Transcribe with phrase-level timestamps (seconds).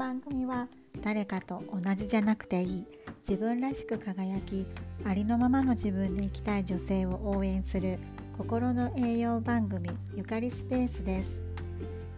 [0.00, 0.66] 番組は
[1.02, 2.86] 誰かと同じじゃなくていい
[3.20, 4.66] 自分らしく輝き
[5.04, 7.98] ありのままの自分で生きたい女性を応援する
[8.38, 11.42] 心の栄養番組ゆかりスペースです。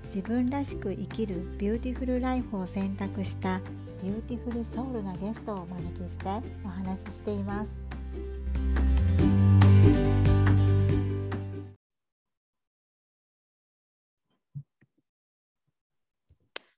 [0.05, 3.59] 自分らしく生きるビューティフルライフを選択した
[4.01, 6.29] ビューティフルソウルなゲストをお招きして
[6.65, 7.82] お話ししています。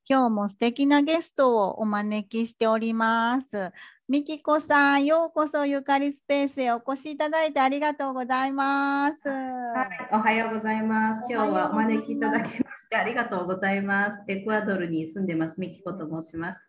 [0.07, 3.73] 今日も素敵なゲストをお招きしております。
[4.07, 9.27] みきこさん、ようこそゆかりスペースへお越しいただいてありがとうございます。
[9.27, 11.25] はい、おはようございます。
[11.27, 14.23] 今日はお招きいただきましてありがとうございます。
[14.29, 16.69] エクアドルに住んでます、みきこと申します。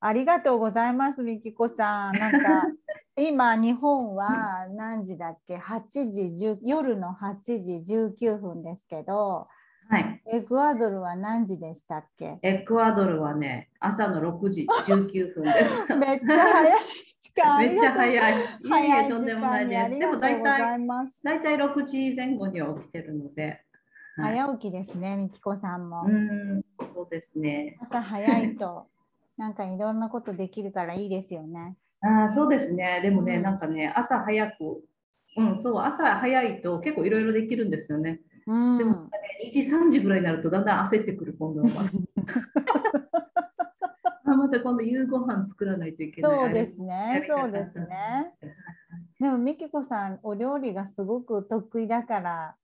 [0.00, 2.18] ありがとうございます、みきこさん。
[2.18, 2.68] なんか
[3.20, 9.46] 今日本は何時だっけ？8時10夜の8時19分ですけど、
[9.88, 12.38] はい、エクアドルは何時でしたっけ？
[12.42, 15.94] エクアドルはね、朝の6時19分です。
[15.94, 16.78] めっちゃ早い
[17.20, 17.58] 時間。
[17.60, 18.34] めっちゃ早い。
[18.34, 19.98] いえい早いえ、とんでもないです。
[19.98, 20.86] でも大体、
[21.22, 23.62] 大体6時前後には起きてるので。
[24.16, 26.04] はい、早起きですね、みきこさんも。
[26.04, 27.78] うん、そうですね。
[27.80, 28.88] 朝早いと、
[29.38, 31.76] なんかいろんなことできるからいいですよね。
[32.00, 33.00] あそうですね。
[33.02, 34.82] でもね、うん、なんかね、朝早く、
[35.36, 38.20] うん、そう、朝早いと結構いろいろできるんですよね。
[38.46, 38.98] うん、でも、ね、
[39.46, 41.68] 2時、3時ぐらいになるとだんだん焦ってくる、今度は。
[44.36, 46.44] また今度夕ご飯作らないといけない。
[46.46, 48.32] そうですね、そうですね。
[49.18, 52.54] でも、みきこさん、お料理がすごく得意だから。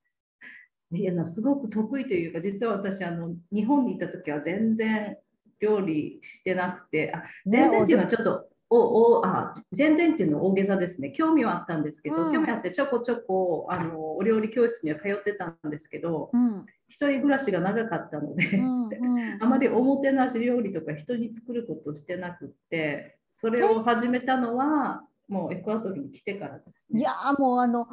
[0.91, 5.17] いやすごく得意というか、実は私、あの日本にいた時は全然
[5.59, 11.11] 料理してなくて、あ全然っていうのはちょっと、おおあ全然っていうのは大げさですね。
[11.11, 27.87] 興味はあったんですけど、うん、興味あってちょこちょこあのお料理教室には通ってたんですけど、うん、一人暮らしが長かったので、うんうん、 あまりおもてなし料理とか人に作ることをしてなくって、それを始めたのはもうエクアドルに来てからです、ね、いやもうあの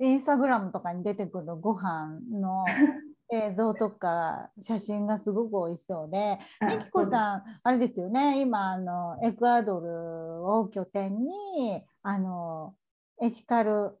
[0.00, 2.64] インスタグラムとかに出てくるご飯の
[3.30, 12.74] 映像とか写真がすごく美味しそうで、みきこさん、あれですよね、今あの、エクアドルを拠点にあの
[13.20, 13.98] エシカル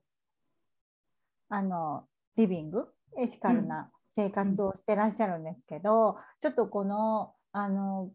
[1.48, 2.04] あの
[2.36, 2.86] リビング、
[3.18, 8.10] エシカルな生活をしてらっしゃるんですけど、うん、ちょっとこのあの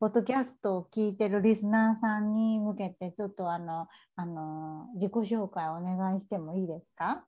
[0.00, 7.24] ポッドキャストを聞いてるリスナーさんに向けて、ちょっとあのあの自己紹介お願いしてもいいですか？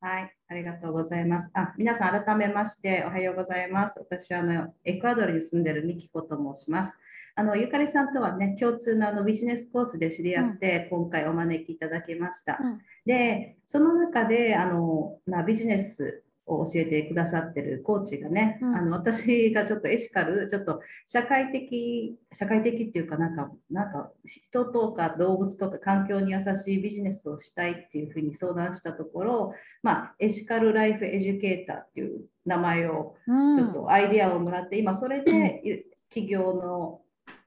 [0.00, 1.50] はい、ありがとうございます。
[1.54, 3.98] あ、皆さん改めましておはようございます。
[3.98, 6.92] 私はあのエクアドルに住んでるミキコと申します。
[7.38, 12.58] あのゆかりさんとはね共通のあのビジネスコースで知り合って、うん、今回お招きいただきました。
[12.60, 33.16] うん、で、その中であのなビジネスを教えてくださってるコーチがね、うん、あの私がちょっとエシカルちょっと社会的社会的っていうかなんかなんか人とか動物とか環境に優しいビジネスをしたいっていうふうに相談したところ、まあ、エシカルライフエデュケーターっていう名前を
[33.56, 37.00] ちょっとアイデアをもらって、うん、今それで 起業の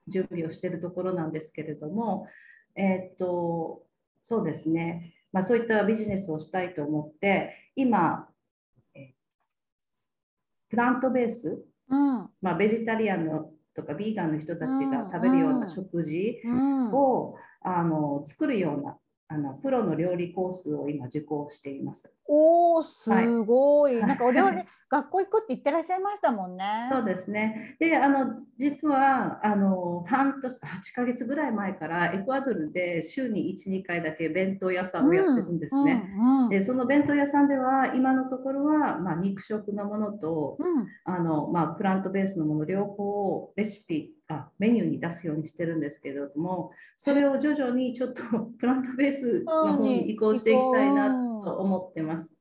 [0.10, 2.28] 準備をしているところなんですけれども
[2.76, 3.84] えー、っと
[4.22, 5.14] そうですね。
[5.32, 8.28] まあ、そういったビジネスをしたいと思って今
[10.70, 16.42] プラントベース、うん、まあ、ベジタリアンのとかビーガンの人たちが食べるような食事
[16.92, 18.98] を、うん、あの作るような
[19.32, 22.12] あのプロの料理コースを今受講しています。
[22.28, 23.12] おお、す
[23.44, 23.94] ごい。
[23.98, 26.66] はい、なんかお料理 学校行くって言ってらっしゃいましたもんね。
[26.92, 27.78] そうですね。
[27.80, 36.12] で、あの実はあの半年8ヶ月ぐらい前からエクアドルで週に1、2回だけ弁当屋さんをやってるんですね。
[36.18, 48.22] うんうん、で、その弁当屋さんでは今のところはまあ肉食のものと、うん、あのまあプラントベースのもの両方レシピあメニューに出すようにしてるんですけれどもそれを徐々にちょっと
[48.60, 51.10] プラントベースの方に移行していきたいな
[51.44, 52.36] と思ってます。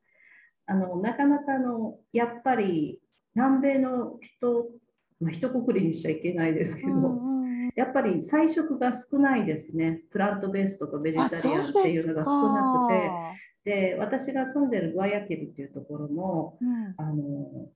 [0.66, 3.00] あのなかなかのやっぱり
[3.34, 4.68] 南米の人、
[5.18, 10.02] まあ、一括りにしちゃいけないですけど、うんうん、やっぱり菜食が少ないですね。
[10.10, 13.38] プラントベースとかベジタリアンっていうのが少なくて。
[13.64, 17.68] で私が住んでるグアヤケルっていうところも、うん、あの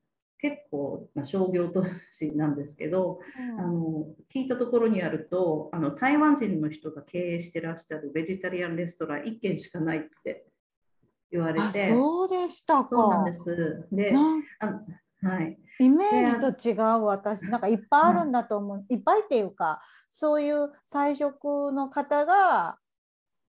[0.43, 10.45] 結構、まあ、商業都市なんですけど、うん、あの聞いたところによるとあの台湾人の人が経営してらっしゃるベジタリアンレストラン1軒しかないって
[11.31, 12.89] 言われてそうでしたか。
[12.91, 13.87] そうなんです。
[13.93, 14.13] で
[14.59, 14.81] あ
[15.25, 17.43] はい、イメージと違う私。
[17.43, 18.97] なんかいっぱいあるんだと思う、い。
[18.97, 19.81] っぱいっていうか
[20.11, 22.79] そういう菜食の方が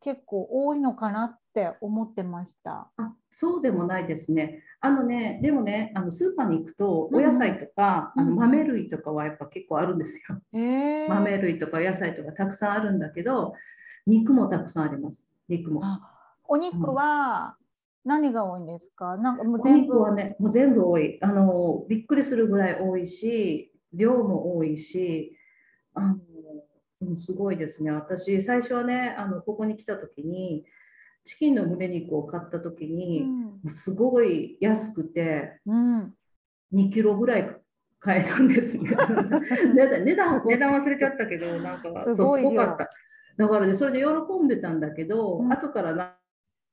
[0.02, 2.90] 結構多いのかなっって思ってました。
[2.96, 4.62] あそうでもないですね。
[4.80, 10.40] あのね、でもね、あのスーパーに行くと、お野菜とか、うんあの豆類とかはやっぱ結構あるんですよ。
[11.08, 13.52] 豆類とか野菜とかたくさんあるんだけど、
[14.06, 15.28] 肉もたくさんあります。
[15.48, 15.82] 肉も。
[15.84, 16.00] あ
[16.44, 17.56] お肉は
[18.04, 19.18] 何が多いんですか？
[19.18, 19.80] なんかもうお全部。
[19.82, 21.18] 肉はね、もう全部多い。
[21.20, 25.36] あの、びっくりするぐらい多いし、量も多いし、
[25.92, 26.16] あの、
[27.02, 27.90] うんすごいですね。
[27.90, 30.64] 私、最初はね、あの、ここに来た時に、
[31.24, 33.60] チキンの胸肉を買った時うに、ん。
[33.68, 36.14] すごい安くて、うん。
[36.74, 37.56] 2キロぐらい
[38.00, 38.90] 買えたんですね。
[39.74, 42.90] 値段値段忘れちゃったけど、なんかすそうごすごかった。
[43.36, 46.16] だからね、それで喜んでたんだけど、うん後からな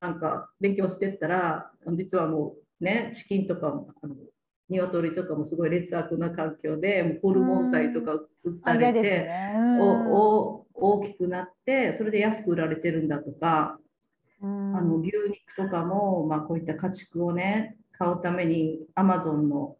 [0.01, 4.16] なんか勉強してったら、実はもうね、チキンとかも、あの
[4.69, 9.78] 鶏とかもすごい劣悪な環境で、ホルモン剤とか売ったあ嫌ですれて、ね。
[9.80, 13.88] おお大きくなって、それで安く売られてるんだとか、うん
[14.41, 19.75] あの牛肉とかも、まあ、こういった家畜をね、買うためにアマゾンの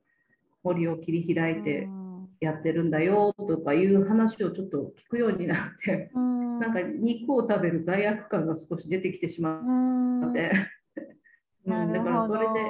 [0.63, 2.00] 森を切り開いてうん。
[2.41, 6.59] やってるんだよとかいう話をちょっと聞くようになって、うん。
[6.59, 10.29] なんか肉を食べる罪悪感が少し出てきてしまうん。
[10.29, 10.51] って、
[11.65, 12.61] うんだからそれで、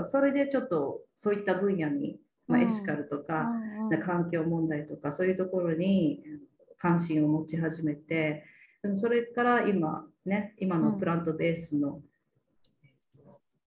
[0.02, 2.66] ん、それでちょっとそういった分野に、まあ、うん。
[2.66, 4.02] エシカルとか、うんうん。
[4.02, 6.22] 環境問題とかそういうところに
[6.78, 8.44] 関心を持ち始めて
[8.94, 12.00] それから今ね今のプラントベースの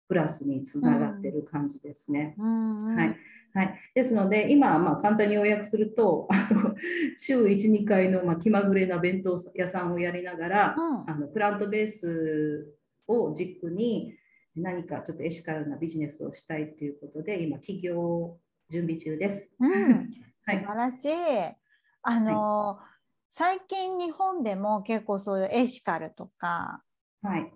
[0.09, 2.35] プラスにつながってる感じですね。
[2.37, 3.17] はい。
[3.53, 6.75] はい、ですので今、まあ、簡単に要約するとあの
[7.19, 11.11] 週12回の、まあ、気まぐれな弁当屋さんをやりながら、うん。
[11.11, 14.15] あのプラントベースを軸に
[14.56, 18.37] 何かちょっとエシカルなビジネスをしたいということで今起業
[18.69, 19.53] 準備中です。
[19.59, 20.11] うん。
[20.47, 20.61] はい。
[20.61, 21.56] 素晴らしい。
[22.03, 22.79] あの、
[23.31, 26.82] 最近日本でも結構そういうエシカルとか
[27.23, 27.53] はい。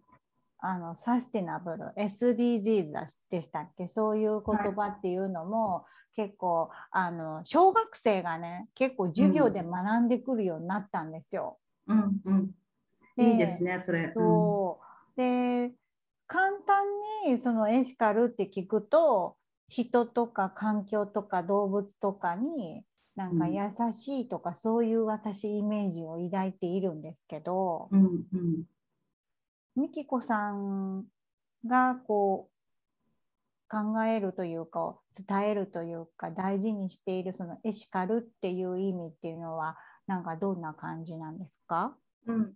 [0.66, 2.90] あのサステナブル SDGs
[3.30, 3.86] でしたっけ？
[3.86, 5.84] そういう言葉っていうのも、
[6.16, 11.58] 結構あの小学生がね結構授業で学んでくるようになったんですよ。
[11.86, 12.50] うんうん、
[13.14, 14.10] でいいですね、それ。
[14.14, 14.80] そ
[15.16, 15.20] う。
[15.20, 15.72] で
[16.26, 16.86] 簡単
[17.26, 19.36] にそのエシカルって聞くと
[19.68, 22.84] 人とか環境とか動物とかに
[23.16, 23.52] なんかうん。
[23.54, 23.62] 優
[23.92, 28.64] しいとか、そういう私イメージを抱いているんですけど、うんうん。
[29.76, 31.04] みきこさん
[31.66, 34.96] がこう考えるというか
[35.26, 39.76] 伝えるというか大事にしているそのエシカルっていう意味っていうのは
[40.06, 41.96] なんかどんな感じなんですか？
[42.26, 42.54] うん、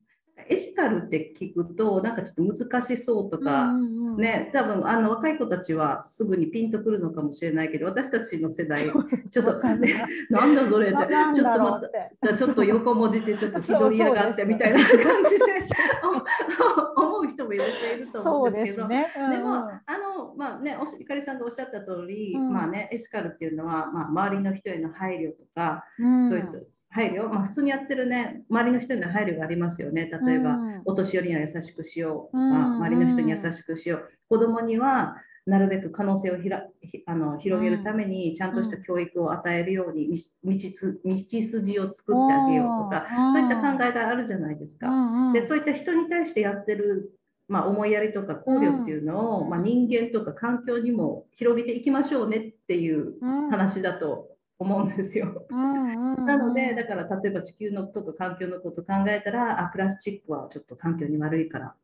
[0.49, 4.21] エシカルって聞くと、なんかちょっと難しそうとか、うんうんうん。
[4.21, 8.85] ね、多分あの若い子たちはすぐにピンとくるのかもしれないけど、私たちの世代、
[9.31, 10.97] ちょっと、ね、なんだそれって、
[11.35, 11.81] ちょっとま
[12.23, 12.37] た。
[12.37, 15.45] ちょっと横文字でちょっとそうひどいやがってみたいな感じで
[16.97, 19.13] 思う人もいらっしゃると思そううんですけど、ですね。
[19.17, 19.31] うんうん。
[19.31, 22.53] でも、あの、まあね、おしゆかりさんがおっしゃった通り、うん。
[22.53, 26.29] まあね、エシカルっていうのは、まあ、周りの人への配慮とか、うん。
[26.29, 26.53] そういった
[26.91, 30.11] 配慮、まあ、普通にやってるね、周りの人への配慮がありますよね。
[30.25, 30.83] 例えば、うん。
[30.87, 32.37] お年寄りには優しくしよう。
[32.37, 32.77] とか、うん。
[32.77, 34.11] 周りの人に優しくしよう。
[34.29, 40.09] 子供にはなるべく可能性をひらひあの広げるために、ちゃんとした教育を与えるように、
[40.45, 43.33] 道つ道筋を作ってあげようとか、うん。
[43.33, 44.89] そういった考えがあるじゃないですか。
[44.89, 45.33] うんうん。
[45.35, 47.13] でそういった人に対してやってる、
[47.49, 49.51] まあ、思いやりとか考慮っていうのを、うん。
[49.51, 53.51] まあ、人間とか環境にも広げていきましょうねっていううん。
[53.51, 55.47] 話だと思うんですよ。
[55.51, 61.75] なので、だから例えば地球のとか環境のこと考えたら、あプラスチックはちょっと環境に悪いから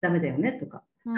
[0.00, 1.16] ダメだよねとか、うん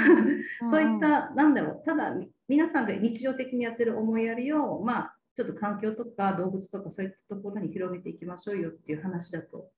[0.69, 9.69] そういった、なんだろう、ただみ皆さんが日常的にやってる思いやりを、まあ、ちょっと環境とか動物とかそういったところに広げていきましょうよっていう話だと。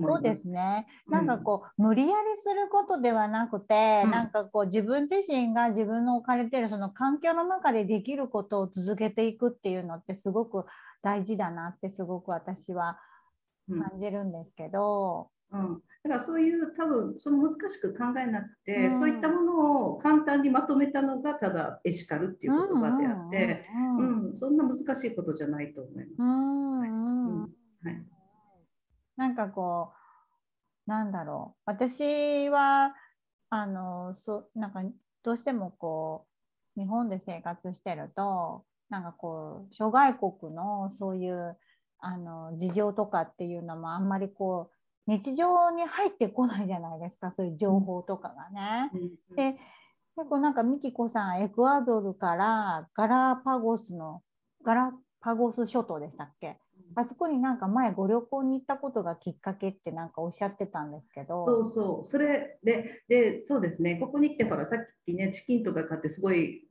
[0.00, 0.86] そうですね。
[1.06, 1.12] うん。
[1.12, 4.10] なんかこう、無理やりすることではなくて、うん。
[4.10, 10.64] なんかこう自分自身が自分の置かれているその環境の中でできることを続けていくっていうのってすごく
[11.02, 12.98] 大事だなってすごく私は
[13.68, 13.80] うん。
[13.80, 15.30] 感じるんですけど。
[15.52, 18.98] うん、だからそういう多分その難しく考えなくて、うん。
[18.98, 26.14] そういったものを簡単にまとめたのがただエシカルっていう言葉であって、うんうんうんそんな難しいことじゃないと思います。
[26.18, 27.40] うんうんうん。
[27.42, 27.46] は
[27.90, 28.21] い
[29.22, 29.92] なんかこ
[30.86, 31.62] うなんだろう。
[31.64, 32.92] 私は
[33.50, 34.82] あのそなんか
[35.22, 36.26] どうしてもこ
[36.76, 41.56] う日本で生活してるとなんかこう諸外国のそういう
[42.00, 44.72] あの事情とかっていうのもあんまりこ
[45.06, 47.30] う日常に入ってこないじゃないですか。
[47.30, 48.90] そういう情報とかがね。
[48.92, 49.36] うん。
[49.36, 49.52] で
[50.16, 54.22] 結構なんかミキコさんエクアドルからガラパゴスの
[54.64, 56.58] ガラパゴス諸島でしたっけ？
[56.94, 61.46] あそこになんか前ご旅行に行ったことがきっかけってなんかおっしゃってたんですけど。
[61.46, 62.06] そうそう。
[62.06, 63.96] それで、で、そうですね。
[63.96, 66.68] ここに来てほら、さっきね、チキンとか買ってすごい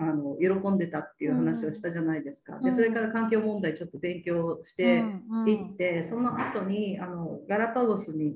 [0.00, 2.56] あの喜んでたっていう話をしたじゃないですか。
[2.56, 8.34] うん、でそれから環境問題ちょっと勉強していって、うんうん、その後にあにガラパゴスに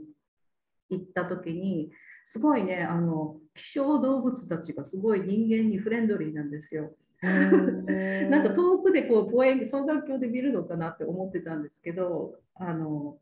[0.91, 1.91] 行った時に
[2.27, 6.93] すごいねあの希少動物たちがすごい人間にフレンドリーなんですよ。
[8.31, 13.19] なんか遠くでこう望遠双眼鏡で見るのかなって思ってたんですけどあの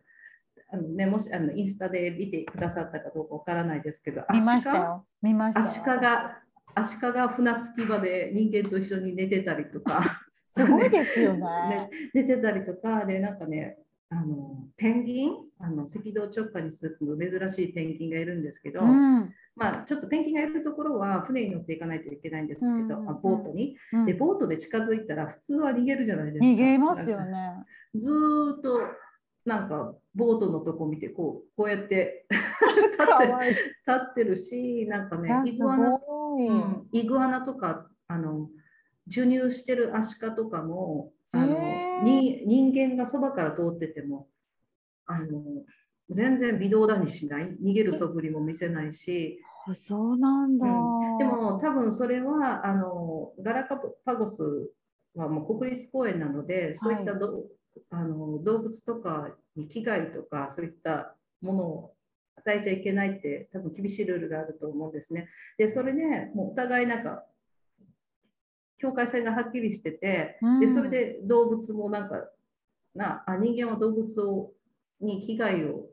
[0.75, 5.07] あのね、もしあのインスタで見てくださったかどうかわからないですけど、見ましたよ。
[5.21, 5.61] 見ました。
[5.61, 6.39] アシカが
[6.75, 10.23] アシカが船着き場で人間と一緒に寝てたりとか。
[10.57, 11.79] すごいですよね
[12.13, 13.05] 寝てたりとか。
[13.05, 13.79] でなんかね
[14.09, 15.33] あのペンギン？
[15.63, 26.45] あの赤道直下に住む珍しいペンギンがいるんですけど、うん、まあ、ちょっとペンギンがいるところは船に乗っていかないといけないんですけど、うんうん、あボートに、うん、でボートで近づいたら普通は逃げるじゃないですか。
[26.45, 27.65] 逃げますよね。
[27.95, 28.11] ず
[28.59, 28.81] っと
[29.45, 38.49] なんかボートのとこ見てこうこうやって 立って立ってるしなんかねイグアナ、うん、イグアナとかあの
[39.09, 44.29] 授乳してるアシカとかもあのに人間がそばから通ってても
[45.07, 45.43] あの
[46.11, 47.57] 全然微動だにしない。
[47.63, 49.41] 逃げる素振りも見せないし。
[49.75, 53.69] そうなんだ、うん、でも多分それはあのガラ
[54.05, 54.43] パゴス
[55.15, 57.43] はもう国立公園なのでそういったど、はい。
[57.89, 61.95] あの動物とかに危害とかそういったものを
[62.37, 65.29] 与えちゃいけないって多分厳しいルールがあると思うんですね。
[65.57, 66.03] でそれで
[66.35, 67.25] もうお互いなんか
[68.79, 72.17] 境界線がはっきりしてて、でそれで動物もなんか
[72.95, 74.51] なあ人間は動物を
[75.03, 75.87] に危害を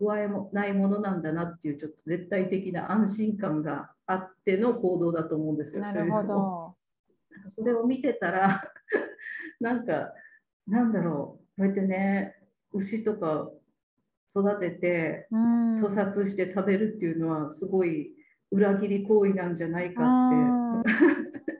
[0.00, 5.82] 加えもないものなんだなっていうちょっと絶対的な安心感があっての行動だと思うんですよ。
[5.82, 6.76] なるほど。
[7.48, 8.62] それを見てたら
[9.60, 10.12] なんか
[10.66, 11.60] なんだろう。
[11.60, 12.34] こうやってね
[12.72, 13.50] 牛とか
[14.30, 18.14] 育てて屠殺して食べるっていうのはすごい
[18.50, 20.28] 裏切り行為なんじゃないか
[20.82, 21.59] って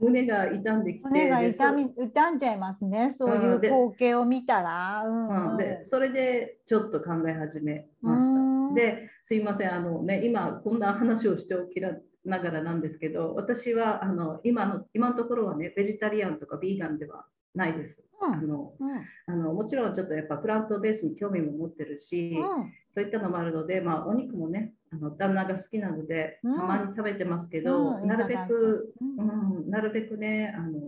[0.00, 3.12] 胸が痛んできて胸が痛み痛んじゃいますね。
[3.12, 8.74] そういう光景を見たら、うん、でそれでちょっと考え始めました。
[8.74, 18.04] ですいませんあのね今こんな話をしておきながらなんですけど私はあの今の今のところはねベジタリアンとかビーガンではないです。
[18.20, 30.80] うん、あの、うん、あのもちろんちょっとやっぱプラントベースに興味も持ってるし、うん、そういったのもあるので、まあ、お肉もねあの旦那が好きなので、たまに食べてますけど、なるべく、うんなるべくねあの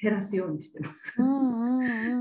[0.00, 1.14] 減らすようにしてます。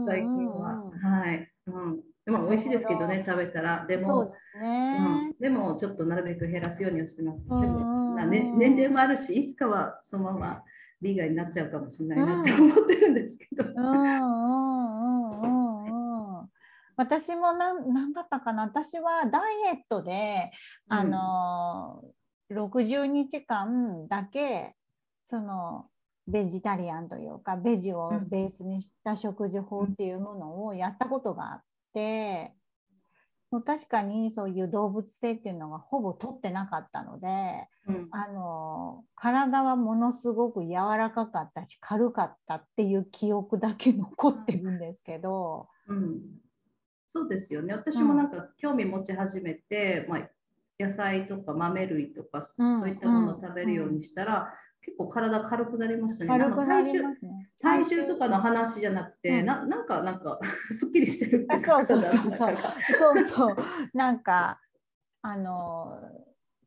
[0.06, 0.84] 最近は。
[1.02, 1.52] はい。
[1.68, 3.86] うんでも美味しいですけどね、食べたら。
[3.88, 7.44] でも、でねうん、でもちょっとなるべく減らすようにはしてます。
[7.46, 10.64] でも、ね、年齢もあるし、いつかはそのまま
[11.02, 13.64] ビーガンになっちゃうかもしれないなって思ってるんですけど。
[16.98, 18.64] 私も何何だったかな。
[18.64, 20.52] 私はダイエットで、
[20.90, 22.04] うん、あの
[22.52, 24.76] 60日間だけ
[25.26, 25.88] その
[26.28, 32.54] ベジタリアンというかベジをベースにした食事法っていうものをやったことがあって、
[33.60, 37.28] 確かにそういう動物性っていうのがほぼ取ってなかったので、
[37.86, 45.68] うん、あの体はものすごく柔らかかったし軽かったっていう記憶だけ残ってるんですけど。
[45.88, 46.22] うん、
[47.08, 47.74] そうですよね。
[47.74, 50.30] 私もなんか興味持ち始めて、まあ、
[50.80, 52.56] 野菜とか豆類とか、そ
[52.86, 56.30] ういったものを食べるようにしたら、結構体軽くなりましたね。
[56.30, 57.41] 軽くなりますね。
[57.62, 60.40] 体重とかの話じゃなくて、うん、ななんかなんか
[60.72, 62.56] すっきりしてるってそうそうそうそう。
[63.00, 63.56] そうそう。
[63.94, 64.60] なんか
[65.22, 65.54] あの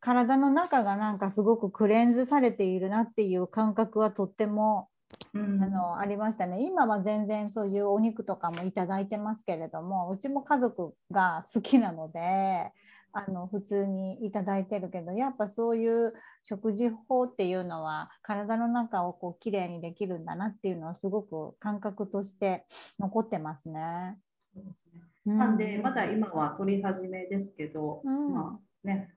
[0.01, 4.89] 体の中がなんかすごくクレンズされているなっていう感覚はとっても、
[5.33, 6.63] うん、あのありましたね。
[6.63, 12.73] 今は全然そういうお肉とかもいただいてますけれども、うちも家族が好きなので。
[13.15, 22.65] あの普通にいただいてるけどやっぱそういう食事法っていうのは体の中をこうきれいにできるんだなっていうのはすごく感覚として
[22.99, 24.19] 残ってますね。
[24.53, 25.35] そうですね。
[25.35, 29.15] なんでまだ今は取り始めですけど、うん、まあね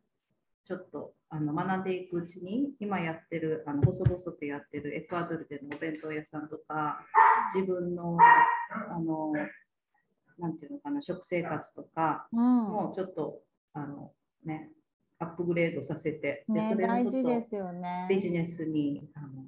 [0.63, 6.99] ちょっとあの学んでいくうちに今やってるあの細々とやってるエクアドルでのお弁当屋さんとか
[7.55, 8.17] 自分の
[8.89, 9.33] あの
[10.37, 13.41] なんていうのかな食生活とか、うん、もうちょっと
[13.77, 14.11] あの
[14.43, 14.69] ね、
[15.19, 18.07] アップグレードさせて、でそれ大事ですよね。
[18.09, 19.45] ビジネスにあの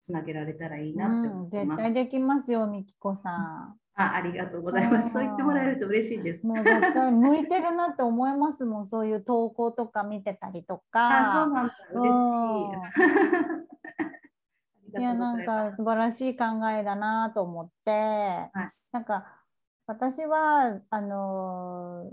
[0.00, 1.82] つなげられたらいいなって思ってます。
[1.82, 3.78] うん、絶対できますよ、みきこさん。
[3.96, 5.10] あありがとうございます。
[5.12, 6.46] そう言ってもらえると嬉しいです。
[6.46, 11.42] もう絶対向いてるなって思いますもん、そういう投稿とか見てたりとか。
[11.42, 12.12] あそうなんだ、嬉
[14.92, 14.98] しい。
[14.98, 19.26] いや、なんか素晴らしい考えだなと思って、はい、なんか
[19.86, 22.10] 私はあの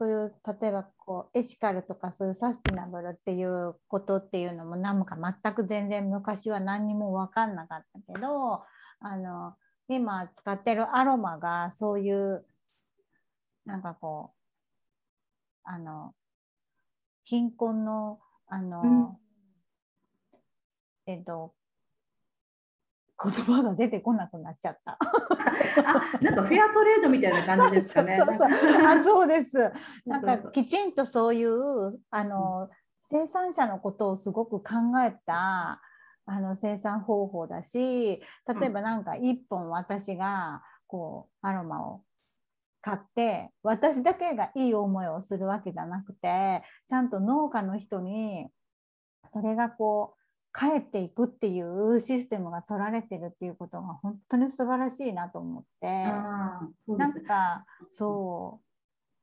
[0.00, 8.62] そういう例えばこうエシカルとかそういうサスティナブルっていうことっていうのもなんか全く全然昔は何にも分かんなかったけど
[9.00, 9.52] あの
[9.90, 12.46] 今使ってるアロマがそういう
[13.66, 14.36] なんかこう
[15.64, 16.14] あの
[17.24, 19.18] 貧困のあの、うん、
[21.12, 21.52] えっと
[23.22, 24.98] 言葉が出てこなくなっちゃった。
[25.00, 28.16] あなんかフェアトレードみたいな感じですかね。
[28.16, 29.72] そうそうあそうです。
[30.06, 34.74] なんかきちんとそういうあの、うん、生産者のことをすごく考
[35.04, 35.80] えた
[36.26, 38.22] あの生産方法だし
[38.60, 42.02] 例えばなんか1本私がこうアロマを
[42.82, 48.48] 買って私だけがいい思いをするわけじゃなくてちゃんと農家の人に
[49.26, 50.19] それがこう
[50.52, 58.60] 帰っていくっていうシステムが取られてるっていうことが本当に素晴らしいなと思って、なんかそ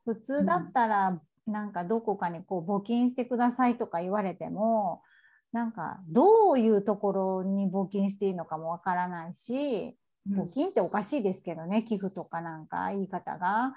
[0.05, 5.01] う普通だったらなんかどこかにこう募金してくださいとか言われても
[5.51, 9.97] なんかどういうところに募金していいのかもわからないし
[10.29, 13.73] 募金っておかしいですけどね寄付とかなんか言い方が。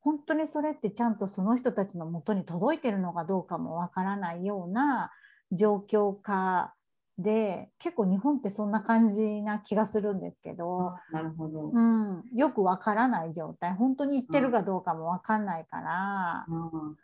[0.00, 5.10] 本当にそれってちゃんとその人たちのもとに届いてるのかどうかもわからないような
[5.50, 6.74] 状況下
[7.18, 13.74] で結構日本ってそんな感じな気がするんですけどなるほど、うん、よくわからない状態。
[13.74, 16.96] 本当に言ってるかどうかもわかんないから、うん、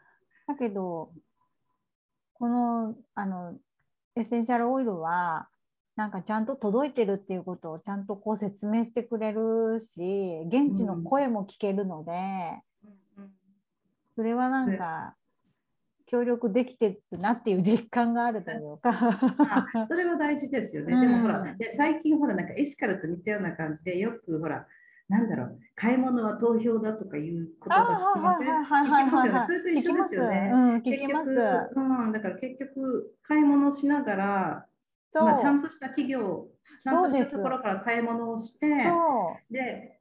[0.49, 1.13] だけど
[2.35, 3.55] このあの
[4.17, 5.49] エッセンシャルオイルは
[5.95, 12.13] なんかちゃんと届いてるっていうことをちゃんとこう説明してくれるし現地の声も聞けるので、
[13.19, 13.31] うん、
[14.15, 15.15] それはなんか
[16.11, 18.93] 協力できてるなっていう実感があるというか
[19.87, 20.93] それは大事ですよね。
[20.93, 24.67] うん、でもほらで最近ほらなんかエシカルと似たような感じでよくほら
[25.09, 29.47] なんだろう買い物は投票だとかいうことが聞。
[29.47, 30.51] それと一緒ですよね。
[30.53, 31.31] うん、結局、
[31.77, 34.67] うん、だから結局買い物しながら、
[35.15, 36.49] まあ、ちゃんとした企業
[36.83, 38.67] ちゃんとしたところから買い物をして
[39.51, 40.01] で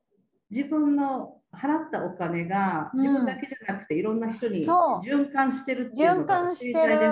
[0.50, 7.10] 自分の払ったお金が自分だけじゃなくて、いろんな人に循環してるっていうのが知りたいで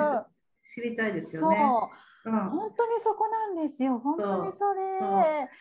[0.64, 0.74] す。
[0.74, 1.58] 知りたいですよね。
[2.26, 2.30] う。
[2.30, 4.00] ん、本当にそこなんですよ。
[4.00, 4.66] 本当にそ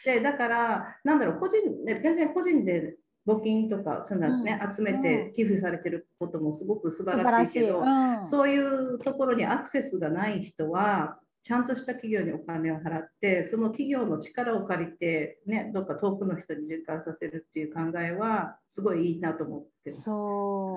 [0.04, 0.14] れ。
[0.16, 20.74] でだからなんだろう個人ね全然個人で募金とかそういうのね、うん、集めて寄付されてることもすごく素晴らしいけど、うん、そういうところにアクセスがない人はちゃんとした企業にお金を払ってその企業の力を借りて、ね、どっか遠くの人に循環させるっていう考えはすごいいいなと思ってそ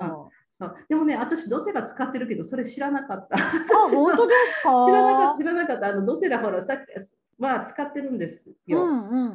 [0.60, 0.76] そう。
[0.88, 3.36] でもね私ドテラ使ってるけどそれ知らなかった。
[3.36, 3.50] あ
[3.90, 4.70] 本当ですか？
[4.86, 5.86] 知らなかった知らなかった。
[5.88, 8.86] あのドテラほらさっきは使ってるんですよ。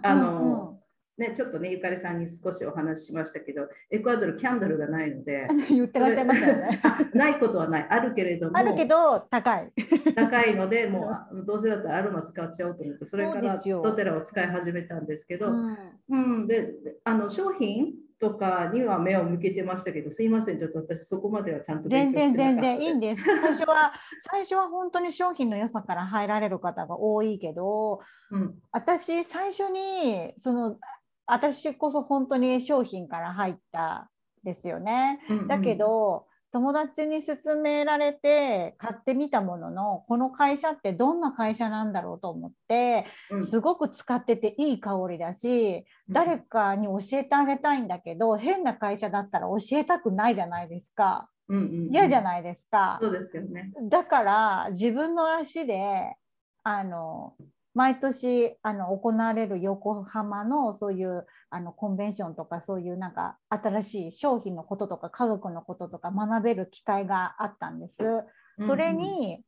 [0.03, 0.74] あの
[1.17, 6.81] ね、ちょっとね、ゆかりさんに少しお話ししましたけど、エクアドルキャンドルがないので、言ってらっしゃいますよね。
[7.13, 9.71] ないことはない、あるけれども、あるけど高い。
[10.13, 15.77] 高いので、もうどうせだったらアロマ使っちゃおうと思って、それからドテラを使い始めたんですけど、うん、
[16.09, 16.73] うん、で
[17.05, 23.23] あの商品とかには目を向けてましたけど、すいません、ちょっと私そこまではちゃんと全然全然いいんです。
[23.23, 23.93] 最初は
[24.31, 28.01] 最初は本当に商品の良さから入られる方が多いけど、
[28.31, 30.77] うん、私最初にその
[31.27, 34.09] 私こそ本当に商品から入った
[34.43, 35.19] ですよね。
[35.29, 43.07] うんうん、だけど友達に勧められて買ってみたもののこの会社ってどんな会社なんだろうと思って
[43.49, 51.29] すごく使ってていい香りだし誰かに教えてあげたいんだけど変な会社だったら教えたくないじゃないですか。
[51.49, 52.99] 嫌、うんうん、じゃないですか。
[53.01, 53.73] そうですよね。
[53.89, 56.15] だから自分の足で
[56.63, 57.33] あの
[57.75, 68.23] 毎年あの行われる横浜のそういうあのコンベンションとかそういうなんか新しい商品のこととか科学のこととか学べる機会があったんです。
[68.65, 69.43] それに、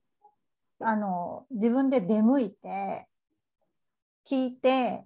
[0.81, 3.07] うん、あの自分で出向いて
[4.29, 5.05] 聞いて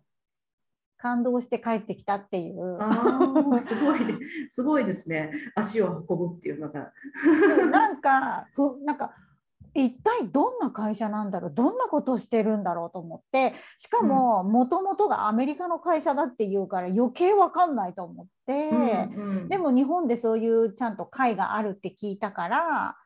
[0.97, 2.77] 感動して帰ってきたっていう。
[3.59, 3.99] すごい、
[4.51, 5.31] すごいですね。
[5.55, 6.91] 足を運ぶっていうのが。
[7.71, 9.15] なんか、ふなんか
[9.73, 18.53] 一体どんな会社なんだろうどんなことをしてるんだろうと思ってしかももともとがアメリカの会社だっていうから余計わかんないと思って、
[19.15, 22.97] うんうん、でも日本でそういうちゃんと会があるって聞いたから。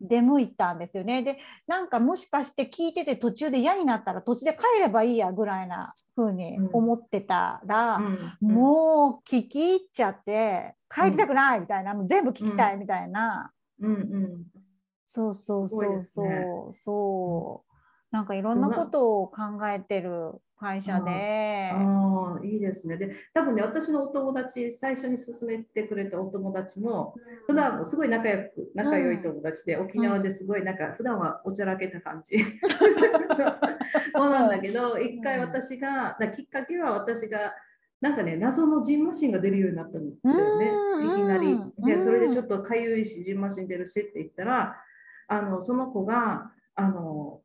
[0.00, 1.22] 出向いたんですよね。
[1.22, 14.44] でなんかもしかして聞いてて途中で嫌になったら途中で帰ればいいやぐらいな風に思ってたら、うん、もう聞き入っちゃって帰りたくないみたいな、もう全部聞きたいみたいな、うんうん、
[15.14, 16.44] そうそうそうそう、ね、
[16.84, 17.74] そう
[18.10, 21.70] なんかいろんなことを考えてる会社で。
[21.72, 22.96] ああいいですね。
[22.96, 27.14] で多分ね私のお友達最初に勧めてくれたお友達も
[27.46, 32.38] 普段すごい仲良く仲良い友達で、沖縄ですごいなんか普段はおちゃらけた感じ。
[34.14, 37.54] そうなんだけど一回私がだきっかけは私が
[38.00, 40.66] なんかね謎のジンマシンが出るようになったんだよね
[41.04, 41.56] いきなり。
[41.84, 44.76] でそれでちょっとかゆいしジンマシン出るしって言ったら
[45.28, 47.40] あのその子があの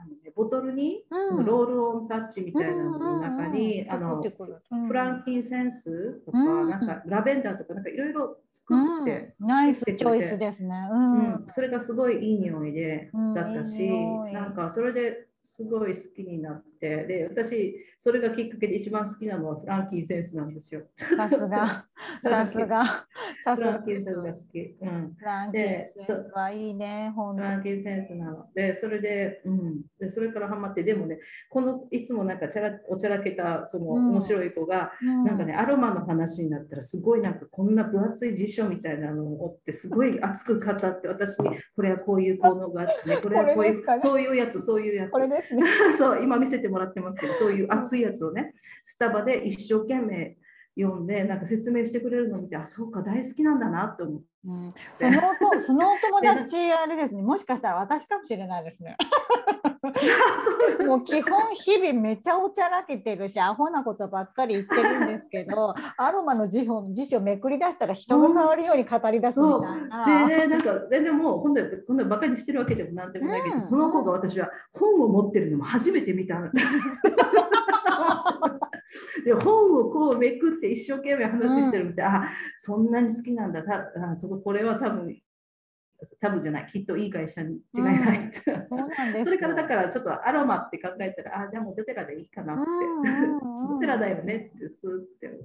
[0.00, 6.86] あのね、ボトルに、うん、ロールオンタッチみたいなのの中に、あのフランキンセンスとか、うん、なん。
[6.86, 11.44] かラベンダーとかなんかいろいろ作って、うん、ナイスチョイスですね、うん。
[11.48, 13.90] それがすごいいい匂いで、だったし、いい。
[14.32, 20.82] なんかそれですごい好きになってで私それがきっかけで一番好きなのはフランキーセンスなんですよ。
[20.96, 21.86] さすが。
[22.22, 22.84] さすが。
[23.56, 24.76] フランキーセンスが好き。
[24.80, 28.46] うん、フランキーセンスはいいねフランキーセンスなの。
[28.54, 31.18] でそれで,、うん、でそれからハマってでもね
[31.50, 45.10] このいつもなんかチャラおちゃらけたその面白い子が、うん、なんかねアロマの話になったらすごいなんかこんな分厚い辞書みたいなのを追ってすごい熱く語って私にこれはこういう効能があってねこれはこういう、ね、そういうやつそういうやつ。
[45.10, 45.64] これですね。
[45.96, 48.54] そう今見せてもらってますけどそういう熱いやつをね
[48.84, 50.36] スタバで一生懸命
[50.80, 55.20] 読んでなんか説明してくれるのを見てあそうか大好きなんだなって思うん、その
[55.60, 57.22] そのお友達あれですね。
[57.22, 58.96] もしかしたら私かもしれないですね。
[60.86, 70.22] もう基本日々めちゃおちゃらけてるしアホなことばっかり言ってるんですけど アロマの辞書辞書めくり出したら人が変わるように語り出すみたいな。
[70.22, 70.24] う。
[70.24, 76.36] ん、でねなんか全然もう本当に今度バカにしてるわけでもなんでもないけど、うん、その方が私は本を持ってるのも初めて見た。
[79.28, 83.62] で本をこうめくって一生懸命話してるみたい、うん、あそんなに好きなんだ。
[83.62, 83.74] た
[84.12, 85.14] あそここれは多分
[86.20, 86.66] 多分じゃない。
[86.66, 92.62] きっといい会社に違いないって、うん、それからだからちょっとアロマって考えたらあじゃあもうドテラでいいかなって、
[93.68, 95.40] ドテラだよねってスーって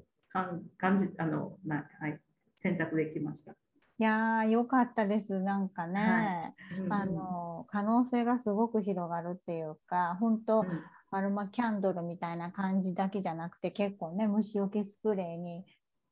[0.77, 2.19] 感じあのな、はい、
[2.61, 3.51] 選択できました。
[3.51, 3.55] い
[4.03, 5.39] や良かったです。
[5.39, 6.81] なんかね、はい。
[6.81, 10.67] うん、あの可能性がすごく広がるっていうか本当、うん
[11.15, 15.63] アロマキャンドルみたいな感じだけじゃなくて結構ね虫除けスプレーに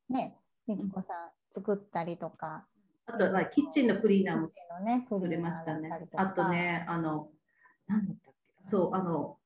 [0.08, 0.36] ね
[0.68, 1.16] みきこさん
[1.52, 2.64] 作ったりとか。
[3.06, 5.90] あとはキッチンのクリーナーも作れましたね。
[6.16, 7.28] あとね、あの、
[7.88, 9.38] なんだったっけそう、あの、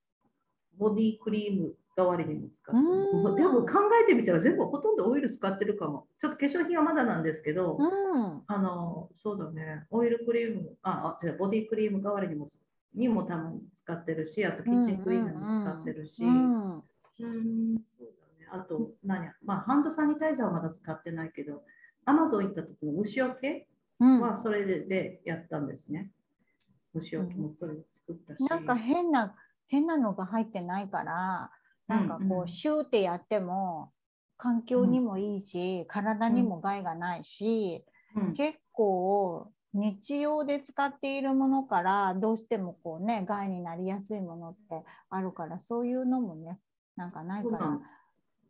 [0.76, 3.12] ボディクリーム代わりにも使ってます。
[3.34, 6.06] でも考えてみたら全部ほとんどオイル使ってるかも。
[6.18, 12.46] ちょっと化粧品はまだなんですけど、うん、あの、そうだね、オイルクリーム、あ、あ違う、ボディクリーム代わりにも
[12.94, 16.82] にもたまに使ってるし、あとキッチンクリーナーも使ってるし、うん、うん
[17.18, 21.62] そうだね、あと何、まあ、ハンドサニタイザーはまだ使ってないけど、
[22.04, 23.68] アマゾン行った時の虫除け
[23.98, 26.10] はそれで,、でやったんですね。
[26.94, 28.44] 虫除けもそれで作ったし。
[28.44, 29.34] なんか変な
[29.68, 31.50] 変なのが入ってないから、
[31.88, 33.92] なんかこう、シューってやっても
[34.36, 37.84] 環境にもいいし、体にも害がないし、
[38.36, 46.58] 結構日常で使っているものからどうしてもこうね害になりやすいものってあるからそういうのもね
[46.96, 47.78] なんかないから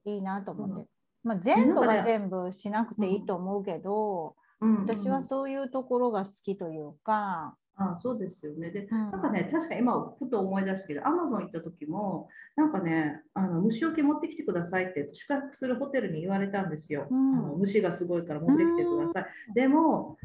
[0.04, 0.88] いいなと思って、
[1.24, 7.56] まあ、全部が全部しなくていいと思うけど、私はそういうところが好きというか。
[7.78, 8.70] ああそうですよね。
[8.70, 17.06] で、なんかね、確か今、ふと思い出したけど、アマゾン行った時も、なんかね、あの虫除け持ってきてくださいって宿泊するホテルに言われたんですよ。
[17.10, 19.26] うん、あの虫がすごいから持ってきてください。
[19.54, 20.16] でも、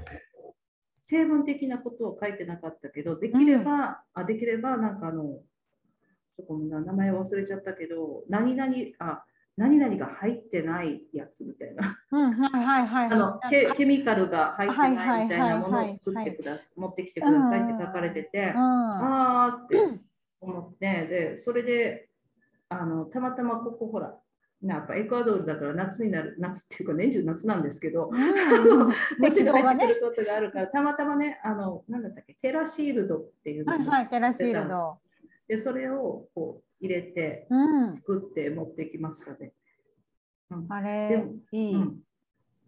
[1.03, 5.39] 成分的なことを書いてなかったけど、できれば、うん、あできれば、なんかあの、
[6.37, 9.23] そこの名前忘れちゃったけど、何々、あ、
[9.57, 11.97] 何々が入ってないやつみたいな。
[13.11, 19.77] あのケケミカルが入ってないみたいなものを作ってください、持ってきてくださいって書かれてて、ああって
[20.39, 22.09] 思って、で、それで、
[22.69, 24.17] あのたまたまここほら、
[24.63, 35.00] やっぱエクアドルだから夏になる夏っていうか年中夏なんですけど、うん、虫が入ってることがあるから、たまたまねあのなんだったっけテラシールドっていうのはいはい、テラシールド。
[35.47, 37.47] でそれをこう入れて
[37.91, 39.52] 作って持ってきましたね。
[40.52, 42.00] うん、あれいい、うん。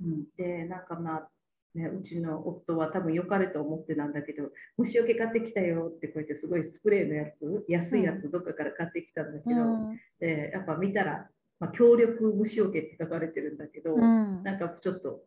[0.03, 1.29] うん、でなんかまあ
[1.75, 11.27] ね、うちの夫は多分良かれと思ってなんだけど虫除け買ってきたよってこうやってすごいスプレーのやつ安いやつどっかから買ってきたんだけど、うん、でやっぱ見たら
[11.63, 15.21] まあ、協力虫除けって書かれてるんだけど、うん、なんかちょっと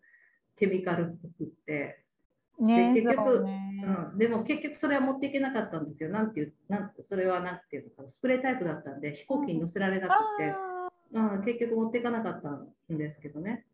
[0.58, 2.02] ケミカルっぽくって。
[2.58, 6.08] ね、で結局、ね、うん、でも結局それは持っていけなかったんですよ。
[6.10, 10.54] なんていうなんそれはなんていうのかスプレータイプだったんで飛行機に乗せられなくて、
[11.12, 13.66] うん、結局持っていかなかったんですけどね。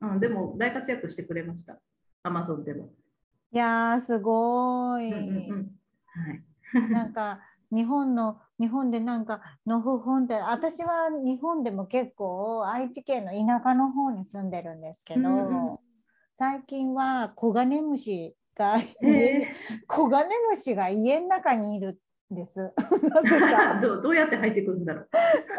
[0.00, 1.78] はいうん、でも大活躍してくれました。
[2.24, 2.90] アマゾンでも。
[3.52, 5.12] いやすごい。
[5.12, 5.70] うんうんうん、
[6.06, 6.42] はい
[6.90, 7.40] なんか
[7.72, 15.78] 日本の日本でなんかのほほんって私は日本でも結構愛知県の田舎の方に住んでるんですけど、うんうん、
[16.38, 19.44] 最近はコガネムシが、えー、
[19.88, 21.98] コガネムシが家の中にいる
[22.32, 22.72] んです。
[23.80, 25.08] どどうやって入ってくるんだろう。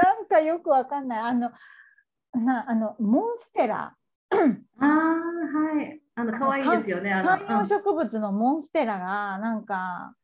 [0.04, 1.20] なんかよくわかんない。
[1.20, 1.52] あの
[2.34, 3.96] なあのモンステラ。
[4.30, 4.36] あ
[4.80, 6.00] あはい。
[6.16, 7.12] あの可愛いですよね。
[7.26, 10.16] 観葉植物のモンステラがなんか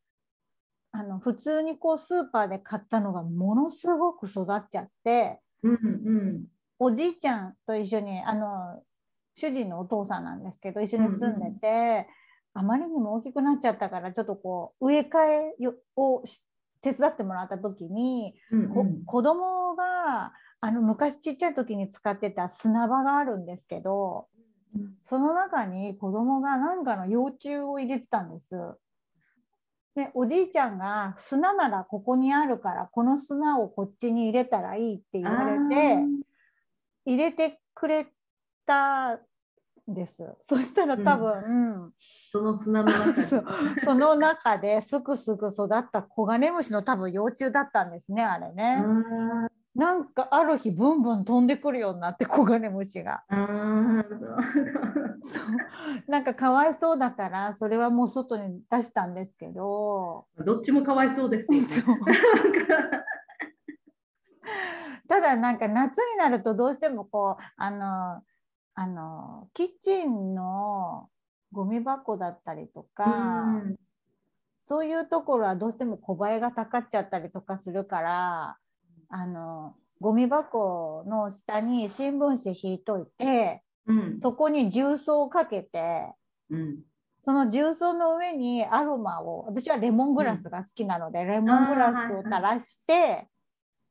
[0.92, 6.46] あの普通にこうスーパーで買ったのがものすごく育っちゃって、うんうん、
[6.80, 8.82] おじいちゃんと一緒にあの
[9.36, 12.06] 主人のお父さんなんですけど一緒に住んでて、うんうん、
[12.54, 16.24] あまりにも大きくなっちゃったからちょっとこう植え替えを
[16.82, 24.28] 手伝ってもらった時に、うんうん、子供があの昔ちっちゃい時に使ってた砂場があるんですけど、
[24.76, 28.56] うん、その中に子供が何かの幼虫を入れてたんです。
[30.00, 35.98] でおじいちゃんが砂ならここにあるからこの砂をこっちに入れたらいいって言われて
[37.06, 38.08] 入れてくれ
[38.66, 39.20] たん
[39.90, 40.24] です。
[40.42, 41.94] そしたら多分、うん、
[42.32, 43.44] その砂の中そ
[43.84, 48.82] その中ですくすく育ったコガネムシの多分幼虫だったんですねあれね。
[49.76, 53.24] なんかある日ブンブン飛んでくるようになってコガネムシが。
[53.30, 53.42] そう。
[56.08, 60.26] なんかかわいそうだからそれはもう外に出したんですけど。
[60.44, 61.60] どっちもかわいそうです、ね、
[65.08, 68.22] ただなんか夏になるとどうしてもこうあの
[68.76, 71.10] あのキッチンの
[71.52, 73.06] ゴミ箱だったりとか、
[73.66, 73.80] う
[74.60, 78.58] そういうところはどうしても小映えがたかっちゃったりとかするから
[79.10, 86.14] あのゴミ箱の下に新聞紙引いといてうん、そこに重曹をかけて、
[86.52, 86.78] うん、
[87.26, 93.28] その重曹の上にアロマを私はレモングラスが好きなので、うん、レモングラスを垂らして、はいはい、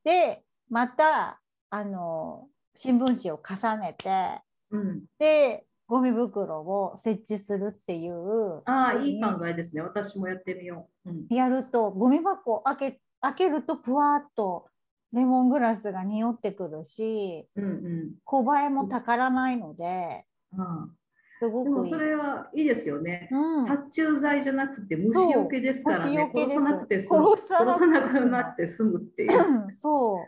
[0.05, 9.83] でまたあの新聞紙を重ねて、うん、でゴミ袋を設置するっていうああいい考えですね。
[9.83, 14.67] 私もやってみよう、うん、やるとゴミ箱開け開けるとふわっと
[15.13, 20.91] レモングラスが匂ってくるし、うんうん、小映えもたからないので、うん、
[21.39, 26.31] すごくでもそれはいいですよね、うん、殺虫剤じゃなくて虫除けですからね。
[26.35, 27.37] 殺さなくて済む。
[27.37, 30.27] 殺さなくなって済むっていう、そう。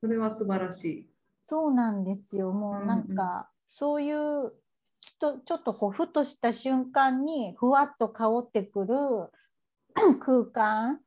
[0.00, 1.06] それは素晴らしい。
[1.46, 2.52] そうなんですよ。
[2.52, 4.52] もうなんか、うんうん、そういう
[5.18, 8.94] とちょっとこうふとした瞬間にふわっと香ってくる
[10.20, 11.00] 空間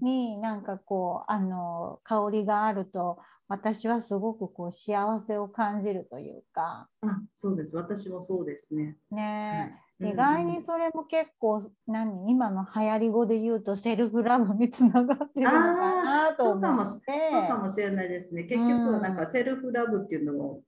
[0.00, 6.88] になんかこうあの香りがあると私はすごくこう幸せを感じるというか。
[7.02, 7.76] あそうです。
[7.76, 8.96] 私もそうですね。
[9.10, 17.30] ね、はい、意外にそれも結構何今の流行り語で言うとセルフラブにつながってるのかなと思って。
[17.30, 17.68] そうかも。
[17.68, 18.44] しれないですね。
[18.44, 20.62] 結局はなんかセルフラブっていうのも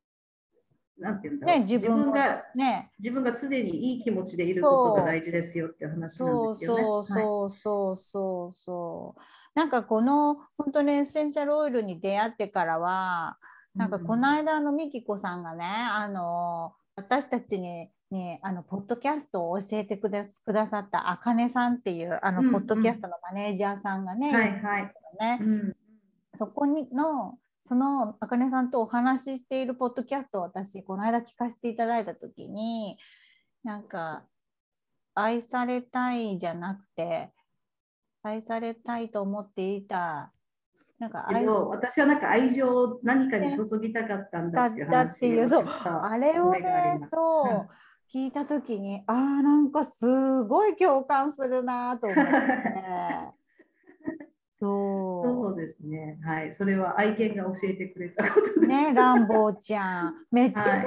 [0.98, 6.82] なんていうんだろう、ね、自分が、ね、自分が常にいい気持ちでいることが大事ですよって話なんですよね。
[6.82, 7.04] そう。
[7.04, 9.20] そうそうそうそう、
[9.54, 13.38] なんかこの本当にエッセンシャルオイルに出会ってからは
[13.74, 24.94] なんかこの間のみきこさんがね、あの私たちににあのポッドキャストを教えてくだくださったあかねさんっていうあの、ポッドキャストのマネージャーさんがね、はいはい。
[25.20, 25.76] ね、うん、
[26.34, 32.96] そこにのそのあかねさんとお話ししているポッドキャストを私この間聞かせていただいた時に
[33.62, 34.24] なんか
[35.14, 37.28] 愛されたいじゃなくて
[38.22, 40.32] 愛されたいと思っていた
[40.98, 47.68] なんか愛私はなんか愛情を何かに注ぎたかったんだっていう話っていうそうあれをねそ
[48.10, 52.32] う聞いた時にああなんかすごい共感するなと思って。
[55.68, 56.18] ですね。
[56.24, 56.54] はい。
[56.54, 58.60] それは愛犬が教えてくれたことです。
[58.60, 60.14] ね、ランボーちゃん。
[60.32, 60.82] めっちゃ可愛い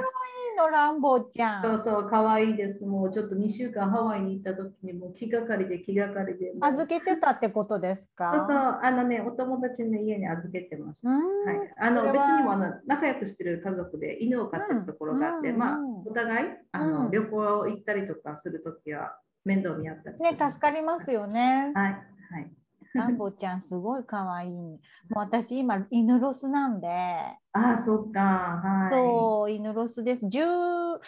[0.56, 1.62] の、はい、ランボーちゃん。
[1.62, 2.84] そうそう、可愛いです。
[2.84, 6.52] もうちょっと2週間ハワイに行った時にも気がかりで気がかりで。
[6.60, 8.32] 預けてたってことですか？
[8.32, 11.08] そうそう、あのね、お友達の家に預けてました。
[11.08, 11.74] はい。
[11.78, 21.72] あの別にもあの仲良くしてる家族で犬を飼ってるところがあって、うん、まあお互いあの、うん、旅行行ったりとかするときは面倒見合ったりね、助かりますよね。
[21.74, 21.92] はい。
[22.32, 22.50] はい。
[22.94, 24.60] ランボちゃんすごい可愛い。
[24.60, 26.88] もう私今犬ロスなんで。
[26.88, 28.20] ああ、そっか。
[28.20, 28.92] はい。
[28.92, 30.26] そう、犬ロスです。
[30.26, 30.98] 16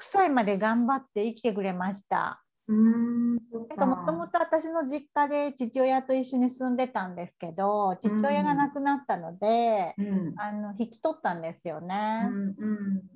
[0.00, 2.42] 歳まで頑張って生きてくれました。
[2.68, 12.54] うんなんかもともと私の実家で父親と一緒に住んでたんですけど父親が亡くなったので、うん、あの引き取ったんですよね、うんうん、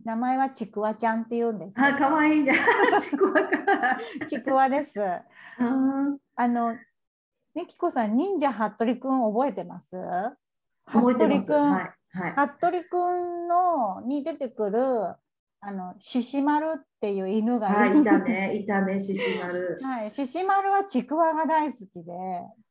[0.05, 2.61] 名前はちくわちゃんって言うんですあ可愛いね
[3.01, 3.41] ちくわか
[4.29, 6.77] ちくわですあの
[7.61, 9.91] みきこさん、忍者服部くん覚えてます？
[10.91, 11.47] 覚えてます。
[11.47, 11.91] 服部くん、はい。
[12.13, 12.49] はい。
[12.59, 14.81] 服部くんのに出てくる
[15.63, 19.79] あの獅子丸っていう犬がはいい、たね、いたね、獅子丸。
[19.85, 22.13] はい、獅子丸はちくわが大好きで、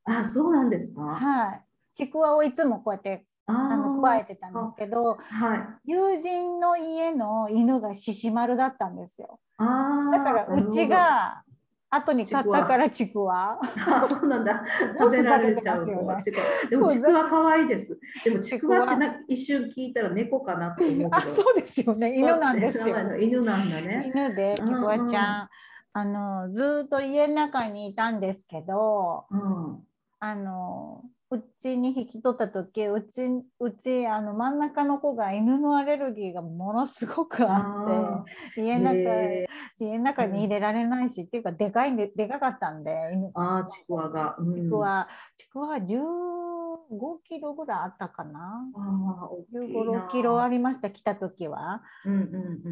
[0.05, 1.01] あ、そうなんですか？
[1.01, 5.91] はい、ちくわをいつもこうやってあのあ加えてたんですけど、あ、はい。
[5.91, 9.39] 友人の家の犬が獅子丸だったんですよ。
[9.57, 10.17] ああ。
[10.17, 11.43] だからうちが
[11.91, 13.59] 後に買ったからちくわ。
[13.61, 14.63] あ、そうなんだ。
[14.99, 17.99] 食べられちゃうのちくわでもちくわ可愛いです。
[18.23, 21.09] でもちくわわってな一瞬聞いたら猫かなと思うけど。
[21.15, 22.15] あ、そうですよね。
[22.15, 24.11] 犬なんですよ 犬なんだね。
[24.13, 25.49] 犬でちくわちうんうんゃん、
[25.93, 29.83] あのずーっと家の中にいたんですけど、うん。
[30.19, 33.27] あのうちに引き取った時うち
[33.59, 39.47] うちあの真ん中の子が犬のアレルギーがものすごくあって家の中へ
[39.79, 44.35] 家の中に入れられないし、っていうかでかいんででかかったんで犬ああ、ちくわが。
[44.39, 51.83] うん、ちくわちくわは15キロぐらいあったかなああ、大きい15、な6キロありました来た時は。
[52.05, 52.21] うんうんう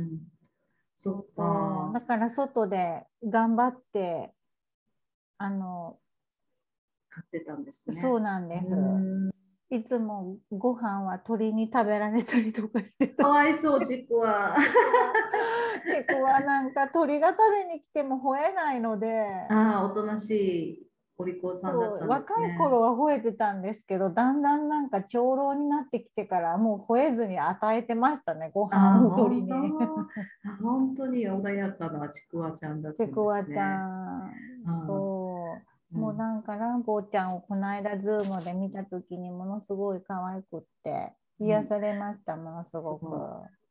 [0.03, 0.19] ん。
[0.95, 1.27] そう
[1.93, 2.07] だか。
[2.07, 4.33] から外で頑張って
[5.37, 5.99] あの
[7.17, 7.99] 買ってたんですね。
[7.99, 8.73] そうなんです。
[8.73, 9.29] うん
[9.69, 13.23] いつもご飯は鳥に食べられたりとかしてた。
[13.23, 14.55] かわいそう、ちくわ。
[15.85, 22.45] ちくわなんか鳥が食べに来ても吠えないので、ああ、おとなしいお利口さんだそうったんですね。
[22.47, 29.51] 若い頃は吠えてたんですけど、だんだんなんか長老になってきてからもう吠えずに与えてましたね、ごあ飯を鳥に。
[30.61, 33.11] 本当に穏やかなちくわちゃんだったんです、ね。
[33.11, 34.31] ちくわちゃん
[34.87, 35.36] そう。
[35.93, 36.01] うん。
[36.01, 43.05] もうなんかランボーちゃんをこの間ズームで見た時にものすごい可愛くって癒されました、ものすごく。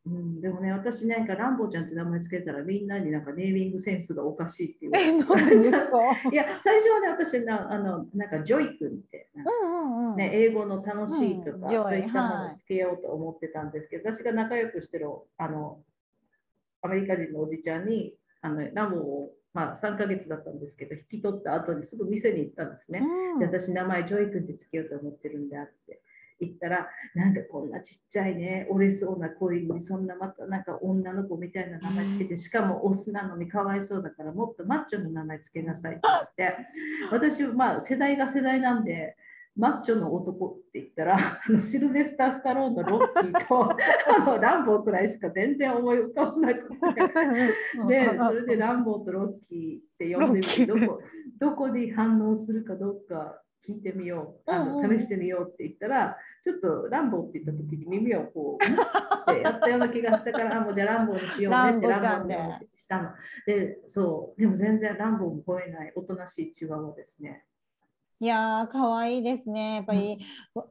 [0.06, 4.92] うん、でもね、私なんかランボーちゃんって名前つけたらみんなになんかネーミングセンスがおかしいっていう。
[4.96, 5.78] え、なんでですか？
[6.30, 10.16] いや、最初はね、私な、あの、なんかジョイ君って、なうんうんうん。
[10.16, 15.82] ね、英語の楽しいとか、うんそういったものつけようと思ってたんですけど、私が仲良くしてるあの
[16.82, 23.00] アメリカ人のおじちゃんにあのランボーを、まあ、3ヶ月だったんですけど、引き取った後にすぐ店に行ったんですね。
[23.00, 26.02] うんで私、名前ジョイ君ってつけようと思ってるんだって
[26.40, 36.00] 言ったら、なんかこんなちっちゃいね、折れそうな子に、そんなまたなんか女の子みたいな名前つけて、しかもオスなのにかわいそうだから、もっとマッチョの名前つけなさいって
[36.36, 36.56] 言って、
[37.10, 39.16] 私、まあ世代が世代なんで、
[39.56, 46.76] マッチョの男って言ったら、あのシルベスター・スタローンのロッキーと あのランボーくらいしか全然思い浮かばなくて。
[47.88, 51.00] で、それでランボーとロッキーって呼んでみて、どこ
[51.38, 63.10] どこに反応するかどうか聞いてみよう、あの試してみようって言ったら、ちょっとランボーって言った時に耳をこう、ってやったような気がしたから、あもうじゃあランボーにしようねってランボーにしたの。
[63.46, 67.44] で、そう、でも全然ランボーも吠えない、おとなしいチワワですね。
[68.18, 69.74] いやー、可愛いですね。
[69.76, 70.18] やっぱり、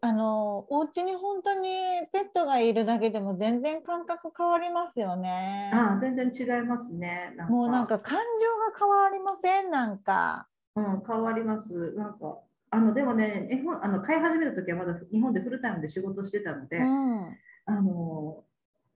[0.01, 1.69] あの、お家に本当に
[2.11, 5.71] ペットがいるだけでも全然感覚変わりますよね。
[5.73, 7.35] ああ、全然違いますね。
[7.49, 9.69] もうなんか感情が変わりません？
[9.69, 10.47] なんか。
[10.75, 11.93] うん、変わります。
[11.93, 12.39] なんか、
[12.71, 17.37] あの、でもね、日本あの飼い始めた時はまだ日本でフルタイムで仕事してたので、うん。
[17.67, 18.43] あの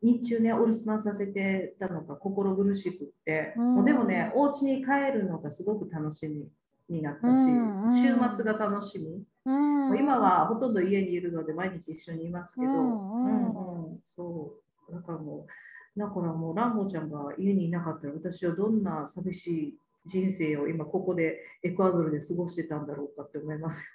[0.01, 6.47] 日中ねお留守番させてたのが心苦しくって、うんもうでもねお家に帰るのがすごく楽しみ
[6.89, 7.93] になったし、うんうん。
[7.93, 9.89] 週末が楽しみ、うん。
[9.89, 13.25] もう今はほとんど家にいるので毎日一緒にいますけど、うんうん。
[13.25, 13.29] う。
[13.29, 14.53] んうんそ
[14.89, 19.73] うだからもうだからもうランボちゃんが家にいなかったら私はどんな寂しい
[20.05, 23.85] 人生を今ここでエクアドルで過ごしてたんだろうかって思います。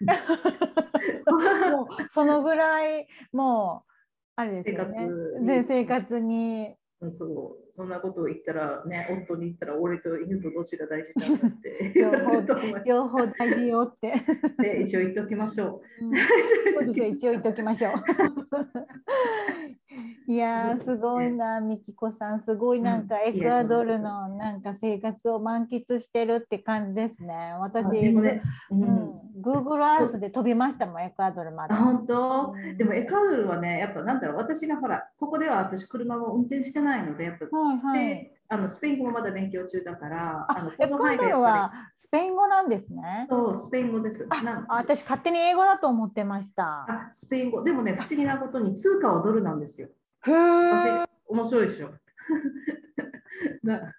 [1.70, 3.92] も うそのぐらいもう
[4.36, 4.86] あれですよね。
[4.86, 5.46] 生活に。
[5.46, 6.76] で生活に
[7.10, 11.92] そうそんなことを言ったらね、 夫に言ったら俺と犬とどっちが大事だって
[12.86, 14.14] 両方大事よって。
[14.62, 16.06] で一応言っておきましょう。
[16.06, 17.92] うんそうですよ、一応言っておきましょう。
[20.26, 27.34] いやー、すごいな、みきこさん、すごいなんかうんエクアドルのなんか生活を満喫してるって感じですね。
[27.52, 28.82] あ私、ね、ううん。
[28.82, 29.10] ん、
[29.42, 31.74] Google Earth で飛びましたもん、エクアドルまで。
[31.74, 32.76] あ本当、うん。
[32.76, 38.08] でもエクアドルはね、やっぱなんだろう、私がほら、ここでは私車も運転してないので、やっぱ、はいはい。
[38.08, 43.26] せあのスペイン語もまだ勉強中だから、あのエクアドルはスペイン語なんですね。
[43.28, 44.26] そうスペイン語です。
[44.28, 46.84] あ私、勝手に英語だと思ってました。
[46.88, 47.62] あスペイン語。
[47.62, 49.88] でもね、不思議なことに通貨はドルなんですよ。
[50.26, 51.90] へ私ー、面白いでしょ。
[53.62, 53.94] な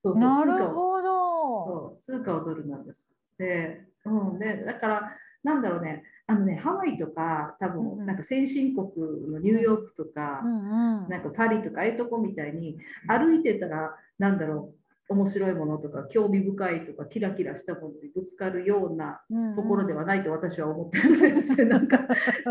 [0.00, 1.08] そうそうなるほど。
[1.64, 3.10] そう、通貨はドルなんです。
[3.38, 5.12] で、うん、で、だから、
[5.46, 8.90] なんだろうね、あのね、ハワイとか、多分なんか先進国
[9.30, 10.42] のニューヨークとか、
[11.08, 12.76] なんかパリとか、ああいうとこみたいに、
[13.06, 14.74] 歩いてたら、なんだろ
[15.08, 19.20] う、面白いものとか興味深いとかキラキラしたものにぶつかるような
[19.54, 21.66] ところではないと私は思ってるんですよ。
[21.70, 22.08] なんか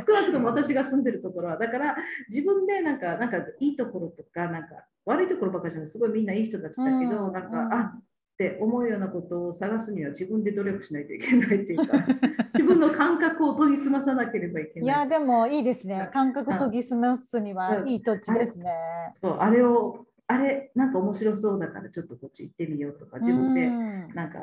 [0.08, 1.58] 少なくとも私が住んでるところは。
[1.58, 1.98] だから
[2.30, 8.00] 自分でなんかなんかいいところとかなんか悪いところばかりじゃないすごいみんないい人たちだけど、なんか、あ
[8.36, 12.06] って思うようなことを探すには自分で努力しないといけないっていうか
[12.54, 14.84] 自分の感覚を研ぎ澄まさなければいけない。
[14.84, 16.10] いやでもいいですね。
[16.12, 18.70] 感覚研ぎ澄ますにはいい土地ですね。
[19.14, 23.70] そうあれをあれなんか面白そうだからちょっとこっち行ってみようとか自分で
[24.14, 24.40] なんか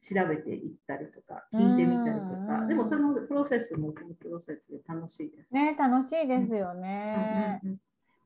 [0.00, 2.66] 調べていったりとか聞いてみたりとか。
[2.66, 5.52] でもそのプロセスもこのプロセスで楽しいです。
[5.52, 7.60] ね楽しいですよね。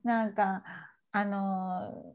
[0.04, 0.62] なんか
[1.10, 2.14] あの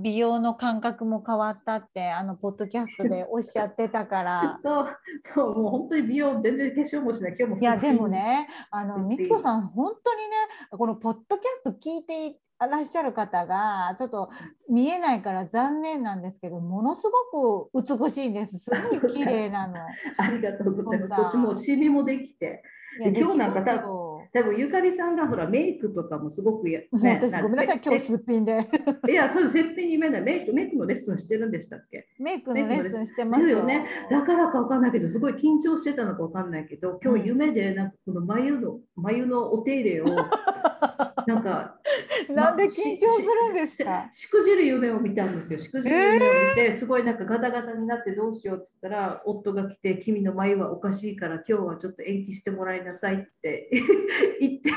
[0.00, 4.58] 美容の感覚も変わったってあのポッドキャストで おっしゃってたから。
[4.62, 4.86] そう
[5.34, 7.36] そうもう本当に美容全然化粧もしない。
[7.38, 10.36] 今日もいやでもねあのみきこさん本当にね
[10.70, 14.28] このポッドキャスト聞いていらっしゃる方がちょっと
[14.68, 18.58] 見えないから残念なんですけどものすごく美しいんです。
[18.58, 19.76] すごい綺麗なの。
[20.18, 21.22] ありがとうございます。
[21.22, 22.62] こっちもシミもできて。
[22.98, 23.84] 今日なんかさ
[24.32, 27.80] 多分ゆかりさんがほらメイクとかもすごくや、ね、私ごめんなさい。
[27.84, 28.68] 今日すっぴんで。
[29.08, 32.06] いやそうすっぴん夢だメイクメイクのレッスンしてるんでしたっけ？
[32.20, 33.48] メイクのレッスンしてます。
[33.48, 33.86] よね。
[34.10, 40.04] だからかわかんないけどすごい緊張してたのかわかんないけど今日夢でなんかこの眉の眉のお手入れを
[41.26, 41.80] なんか
[42.28, 45.58] なんで緊張するんですか、しくじる夢を見たんですよ。
[45.58, 46.20] しくじる夢を見
[46.54, 53.70] て、えー、すごいなんかガタガタになってどうしようって言ったら夫が来て君の眉はおかしいから今日はちょっと延期してもらいなさいって
[54.40, 54.70] 言って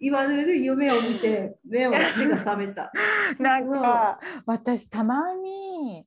[0.00, 2.90] 言われる夢を見て目を目が覚めた。
[3.38, 6.06] なんか私たまに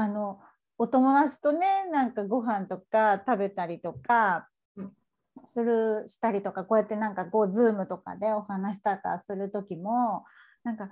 [0.00, 0.40] あの
[0.78, 4.48] お友達とねなんかご飯とか食べたりとか
[5.46, 10.24] するしたりとかこうやってなんかこうズームとかでお話したかする時も
[10.64, 10.88] なんか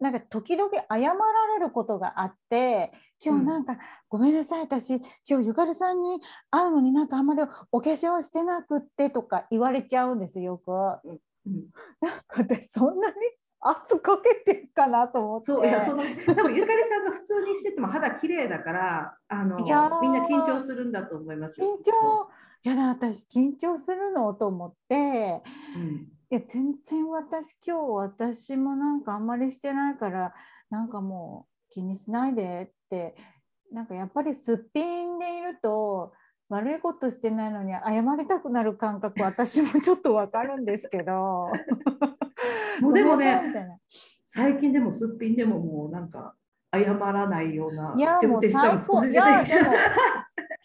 [0.00, 1.14] なんか時々謝ら
[1.54, 2.92] れることがあって
[3.24, 4.96] 今日なんか、うん、ごめんなさい私
[5.28, 6.18] 今日ゆかりさんに
[6.50, 10.70] 会うのになんかあんまりお化粧してなくってとか言われちゃうんですよく。
[11.04, 11.18] うん。
[11.46, 11.64] うん、
[12.00, 13.14] なんか私そんなに
[13.66, 15.46] 圧かけてるかなと思って。
[15.46, 19.66] そういやその多分ゆかりさんが普通にしてても肌綺麗だからあのみん
[20.12, 22.28] な緊張するんだと思います緊張。
[22.62, 25.42] いやだ私緊張するのと思って、
[25.76, 30.34] うん、いや全然私今日私もなんかあんまりしてないから
[30.70, 33.16] なんかもう気にしないでって。
[33.72, 36.12] なんかやっぱりすっぴんでいると
[36.54, 41.48] 悪いことしてないのに謝りたくなる感覚 私もちょっとわかるんですけど。
[42.80, 43.80] もうでもね
[44.28, 46.34] 最近でもすっぴんでももうなんか
[46.72, 49.04] 謝らないようないやもう最高。
[49.04, 49.70] いやでも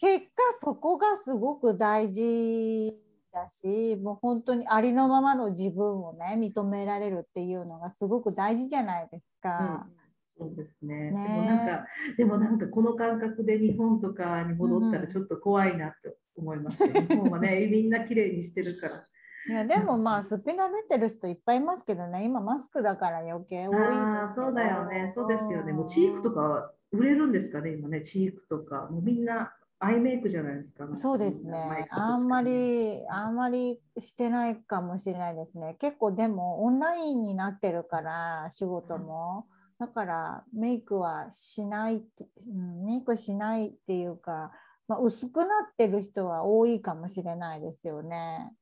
[0.00, 2.96] 結果そこがすごく大事
[3.32, 9.86] だしもう本当にありのままの自分をね認められるっていうのがすごく大事じゃないですか。
[9.88, 9.99] うん
[10.40, 11.10] そうですね。
[11.10, 11.86] ねでもなんか、
[12.16, 19.04] でもなんかこの感覚で日本とかに戻ったらちょっと怖いなって思います、ね、うん、日本はね、 みんな綺麗にしてるから。
[19.48, 30.86] いやでもまあすっぴんが出てる人いっぱいいますけどね今マスクだから余計多いあそうだよねそうですよねもうチークとか売れるんですかね今ねチークとかもうみんなアイメイクじゃないですか。
[30.94, 31.86] そうですね。
[31.88, 35.74] あんまり、あんまりしてないかもしれないですね。
[35.80, 39.46] 結構でもオンラインになってるから、仕事も。
[39.80, 44.52] だからメイクはしない、うん、メイクしないっていうか、
[44.86, 48.52] まあ、薄くなってる人は多いかもしれないですよね。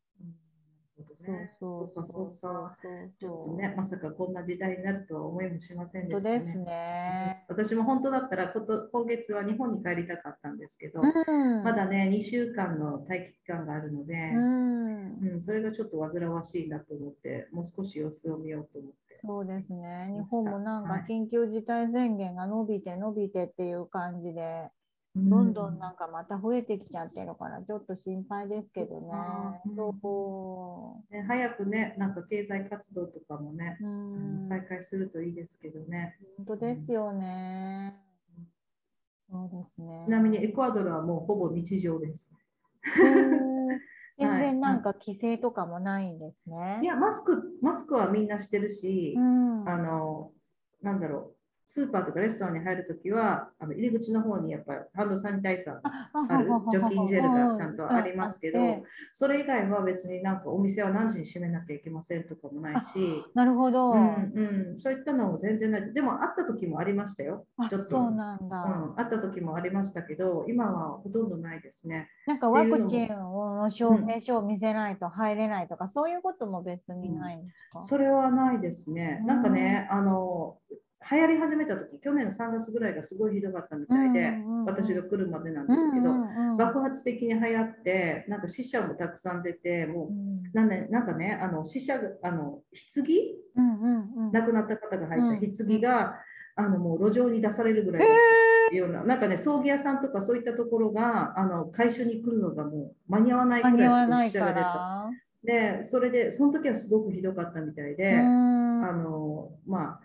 [1.20, 2.38] ね、そうそうそう。
[2.40, 2.76] か
[3.18, 6.38] ちょっとねまさかこんな時代になるとは思いもしませんでしたね。
[6.40, 7.44] ですね。
[7.48, 18.98] 私も本当だったらこと今月は日本に帰りたかったんですけど、うん、まだね2週間の待機期間があるので、うん、うん、それがちょっと煩わしいなと思ってもう少し様子を見ようと思って。
[19.24, 20.12] そうですね。
[20.12, 24.70] 日本もなんか緊急事態宣言が伸びて伸びてっていう感じで、
[25.16, 29.08] どんどんなんかまた増えてきちゃってるからちょっと心配ですけどね。
[29.76, 29.94] そう
[31.20, 33.86] ね早くねなんか経済活動とかもね、う
[34.36, 36.16] ん、再開するといいですけどね。
[36.36, 37.94] 本当ですよね。
[39.30, 40.02] そうですね。
[40.06, 42.32] ちなみにエクアドルはもうほぼ日常です。
[44.18, 46.56] 全然なんか規制とかもないんですね。
[46.56, 50.32] はい、いやマスクマスクはみんなしてるし、うん、あの
[50.82, 51.37] なんだろう
[51.70, 58.58] スーパーとかレストランに入るときはあの入り口の方にやっぱりハンドサニタイザーある除菌ジェルがちゃんとありますけど、
[59.12, 65.92] それ以外は別になんかお店は何時に閉めなきゃいけませんとかもないし、なるほど、うんうん、そういったのも全然ない。
[65.92, 67.44] でも会った時もありましたよ。
[67.68, 67.90] ちょっと。
[67.90, 72.08] そうなんだ、うん、会った時もありましたけど、今はほとんどないですね。
[72.26, 79.22] なんかワクチンの証明書を見せないと入れないとか、うん、そういうことも別にないんですか、それはないですね。
[79.26, 80.56] なんかね、あの
[81.10, 84.32] 流行り始めた時去年の3月ぐらいがすごいひどかったみたいで、
[84.66, 86.12] 私が来るまでなんですけど、
[86.56, 90.42] 爆発的に流行ってなんか死者もたくさん出てもううん。
[90.52, 92.62] なんでなんかねあの死者があの
[92.94, 93.04] 棺？
[93.56, 94.32] うんうんうん。
[94.32, 95.36] 亡くなった方が入うん。
[95.36, 96.14] った棺が、
[96.56, 98.08] あのもう路上に出されるぐらいだっ
[98.70, 104.60] たような、なんかね葬儀屋さんとかそういったところがあの回収に来るのがもう間に合わないぐらい死者が出た。
[104.60, 105.10] ら。
[105.44, 108.84] でそれでその時はすごくひどかったみたいで、うん。
[108.84, 110.00] あのまあ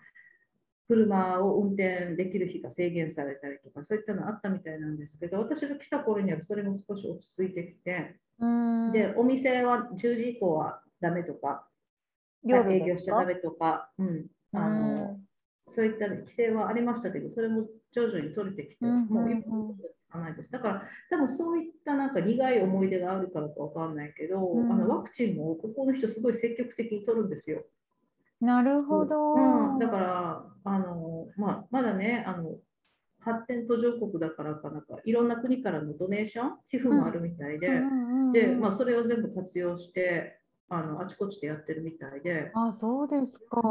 [0.88, 8.92] 車を運転できる日が制限されたりとかそういったのあったみたいなんですけど私が来た頃にはそれも少し落ち着いてきて、うん。
[8.92, 11.66] でお店は10時以降はダメとか
[12.44, 15.20] 夜営業しちゃダメとか、うん、あの
[15.68, 19.74] そういった規制はありましたけどそれも徐々に取れてきて、うんもう今も
[20.14, 24.70] ないですだから多分そういったなんか苦い思い出があるからかわかんないけど、うん。
[24.70, 27.64] あのワクチンもここの人すごい積極的に取るんですよ。
[28.40, 29.34] なるほど。
[29.34, 29.76] う。
[29.76, 32.56] ん、だからあの、まあ、まだねあの
[33.20, 43.62] 発展途上国だからかなんかいろんな国からのドネーション寄付もあるみたいで、うんうんうんでまあ、それを全部活用してあのあちこちでやってるみたいで、あ、そうですか。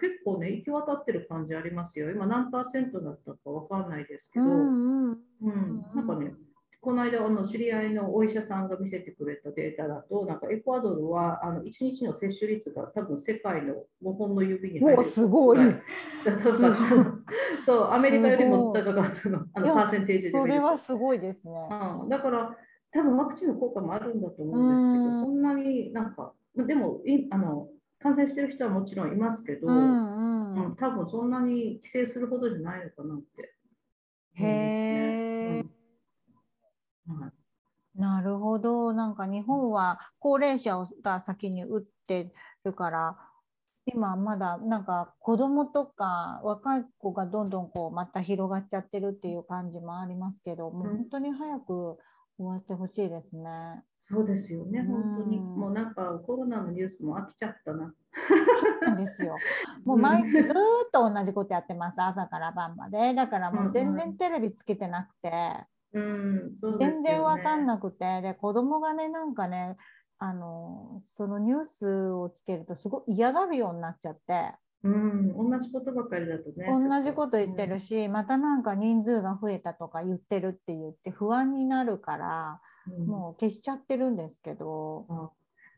[0.00, 2.10] 結構ね行き渡ってる感じありますよ。
[2.10, 5.18] 今何パーセントだったかわかんないですけど、ううんん。
[5.42, 5.84] うん。
[5.94, 6.32] なんかね
[6.84, 13.74] この間あの知り合いのお医者さんが見せてくれたデータだとなんかエクアドルはあの1日の接種率が多分世界の
[14.04, 15.00] 5本の指に入る。
[15.00, 15.58] おすごい。
[17.64, 17.90] そう。
[17.90, 19.46] アメリカよりも高かったの。
[19.54, 21.52] あのパーセンテージでそれはすごいですね。
[22.02, 22.54] うん、だから
[22.92, 25.10] 多分ワクチンの効果もあるんだと思うんですけうん。
[25.10, 27.68] どそんなになんかでもいあの
[27.98, 29.76] 感染してる人はもちろんいますけど、ううん。
[29.76, 30.76] んうん。
[30.76, 33.54] 多分そんなに規制するほどじゃないのかなって
[34.34, 34.46] へ
[35.20, 35.23] え。
[37.08, 37.32] うんはい
[37.96, 38.92] なるほど。
[38.92, 42.32] なんか日本は高齢者が先に打って
[42.64, 43.16] るから、
[43.86, 51.98] 今まだなんか子供とか若い子がどんどんこうまた広がっちゃってるっていう感じもありますけど、もう本当に早く
[52.36, 53.84] 終わってほしいですね。
[54.06, 55.38] そうですよね、うん本当に。
[55.38, 57.94] もうなんかコロナのニュースも飽きちゃったな。
[58.86, 59.36] そうですよ。
[59.84, 60.54] もう毎ずーっ
[60.92, 63.14] と同じことやってます、朝から晩まで。
[63.14, 65.30] だからもう全然テレビつけてなくて、
[65.94, 69.76] うん、ね全然わかんなくて、で子供がね、なんかね、
[70.18, 76.66] あのそのニュースをつけるとすごい嫌がるようになっちゃって、うん、同じことばかりだとね。
[76.68, 77.74] 同じこと言ってる。
[77.74, 85.30] るし、またなんか人数が増えたとか言ってるって言って不安になるから、うんもう消しちゃってるんですけど、あ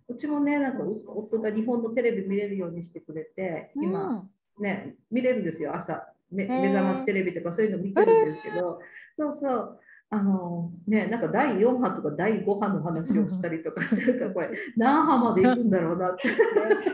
[0.08, 4.24] うちもね、なんかう夫が日本のテレビ見れるようにしてくれて、今、
[4.58, 6.12] ね、見れるんですよ、朝。
[6.32, 8.80] 目覚ましテレビとかそういうの見てるんですけど、
[9.16, 9.80] そうそう。
[10.08, 16.28] あのね、なんか第4波とか第5波の話をしたりとかしてるから、 これ何波まで行くんだろうなって。
[16.28, 16.36] うん、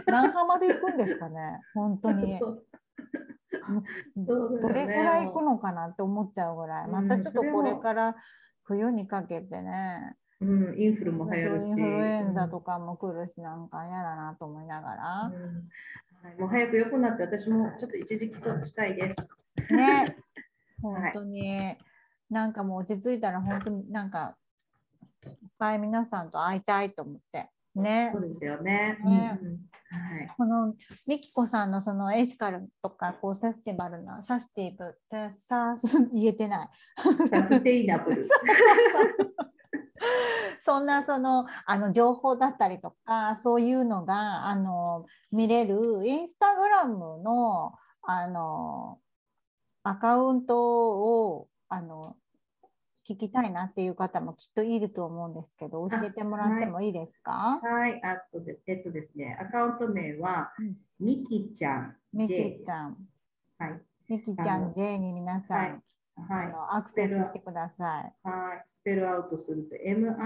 [0.06, 2.38] 何波まで行くんですかね、本当に。
[2.40, 2.66] そう。
[4.26, 4.60] そうだよね。
[4.62, 8.16] どれぐらい行くのかなって思っちゃうぐらい、またちょっとこれから
[8.62, 11.68] 冬にかけてね、うん、インフルも流行るし。
[11.68, 15.32] インフルエンザとかも来るし、なんか嫌だなと思いながら。
[15.32, 15.68] うん。
[16.26, 19.36] はい、もう早く良くなって、私もちょっと一時帰国したいです。
[19.70, 20.16] ね、
[20.82, 21.76] 本当に、
[22.32, 24.34] なんかもう落ち着いたら本当になんか
[25.26, 27.50] いっぱい皆さんと会いたいと思って。
[27.74, 28.98] ねそ、うですよね。
[29.04, 29.58] ねうんうん
[29.92, 30.28] はい。
[30.36, 30.74] この
[31.06, 34.94] ミキコさんのそのエシカルとかこうサスティバルなサスティブ
[35.46, 35.78] ササ
[36.10, 36.68] 言えてない
[37.30, 38.26] サステイナブル。
[40.64, 48.98] そんなそのあの情報だったりとかそういうのがあの見れるインスタグラムのあの
[49.82, 50.90] アカウント
[51.30, 52.16] をあの
[53.08, 56.90] 聞きたいなっていう方もきっといると思うんですけど教えてもらってもい。
[56.90, 60.76] いですか、はい、あとで、えっとですね、アカウント名は、うん。
[61.00, 61.96] ミキちゃん。
[62.12, 62.96] みきちゃん、
[63.58, 63.80] はい。
[64.08, 65.70] みきちゃん J に皆さん、はい。
[66.28, 66.46] はい。
[66.46, 68.12] あのアクセスしてください。
[68.22, 70.22] はい、スペルアウトすると M-I-K-I-C-H-A-N-J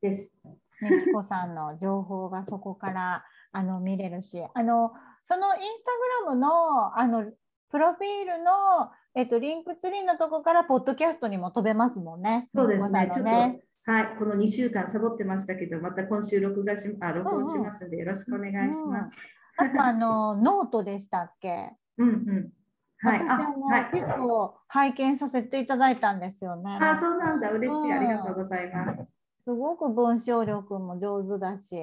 [0.00, 0.38] です。
[0.80, 4.92] みきこさんの情報がそこからあの見れるし、あの
[5.24, 5.84] そのインス
[6.20, 7.30] タグラムのあの
[7.70, 12.48] プロフィールのえっとリンクツリーのとこからポッドキャストにも飛べますもんね。
[12.54, 13.62] そうですねね。
[13.84, 19.16] はい、この2週間サボってましたけど、また今週録画しあ録音しますので、よろしくお願いします。
[19.56, 21.72] あとあのノートでしたっけ？
[21.96, 22.52] うんうん。
[23.00, 23.90] はい、私あの、はい。
[23.92, 26.78] 結構拝見させていただいたんですよね。
[26.80, 29.06] あ、そうなんだ、嬉しい、うんありがとうございます。
[29.44, 31.76] すごく文章力も上手だし。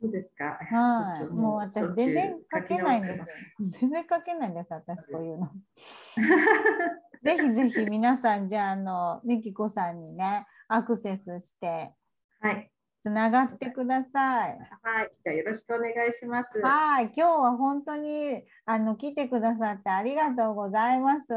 [0.00, 0.58] そうですか？
[0.60, 3.26] はい、もう私全然書けないんです。
[3.80, 5.50] 全然書けないんです、私そういうの。
[7.22, 11.92] ぜひぜひ皆さん、じゃあ、あの、みきこさんにね、アクセスして、
[12.40, 12.70] はい。
[13.02, 14.58] つながってください。
[14.82, 16.58] はい、じゃあよろしくお願いします。
[16.60, 21.28] はい、今日は本当にあの来てくださってありがとうございます。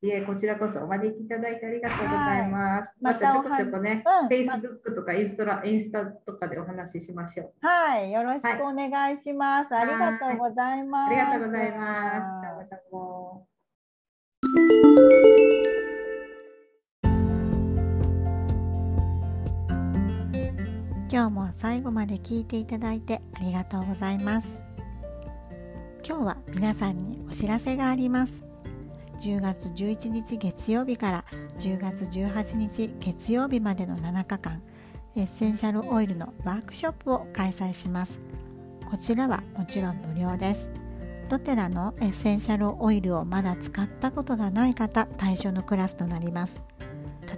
[0.00, 2.96] いえ、こちらこそお招きいただいてありがとうございます。
[3.02, 7.66] はい、またちょこちょこね、うん、Facebook とかインスタインスタとかでお話ししましょう。
[7.66, 9.74] はい、よろしくお願いします。
[9.74, 11.10] はい、ありがとうございます。
[11.10, 12.48] ありがとうございます。
[21.10, 24.62] 今日も最後まで聞いていただいてありがとうございます。
[26.06, 28.47] 今日は皆さんにお知らせがあります。
[29.20, 31.24] 10月11日月曜日から
[31.58, 34.62] 10月18日月曜日までの7日間
[35.16, 38.20] エッセンシャルオイルのワークショップを開催します。
[38.88, 40.70] こちらはもちろん無料です。
[41.28, 46.62] ドテラのエッセンシャルオイルをまだ使ったことがない方対象のクラスとなります。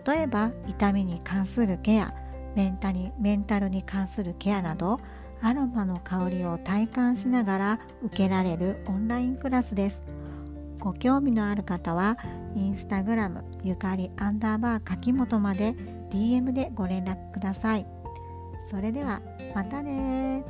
[0.06, 2.12] 例えば痛みに関するケア
[2.54, 5.00] メンタにメンタルに関するケアなど
[5.40, 10.02] アロマの香りを体感しながら受けられるオンラインクラスです。
[10.80, 12.16] ご興味のある方は
[12.56, 15.74] インスタグラムゆかりアンダーバー柿本まで
[16.10, 17.86] DM でご連絡ください。
[18.68, 19.20] それでは
[19.54, 20.44] またね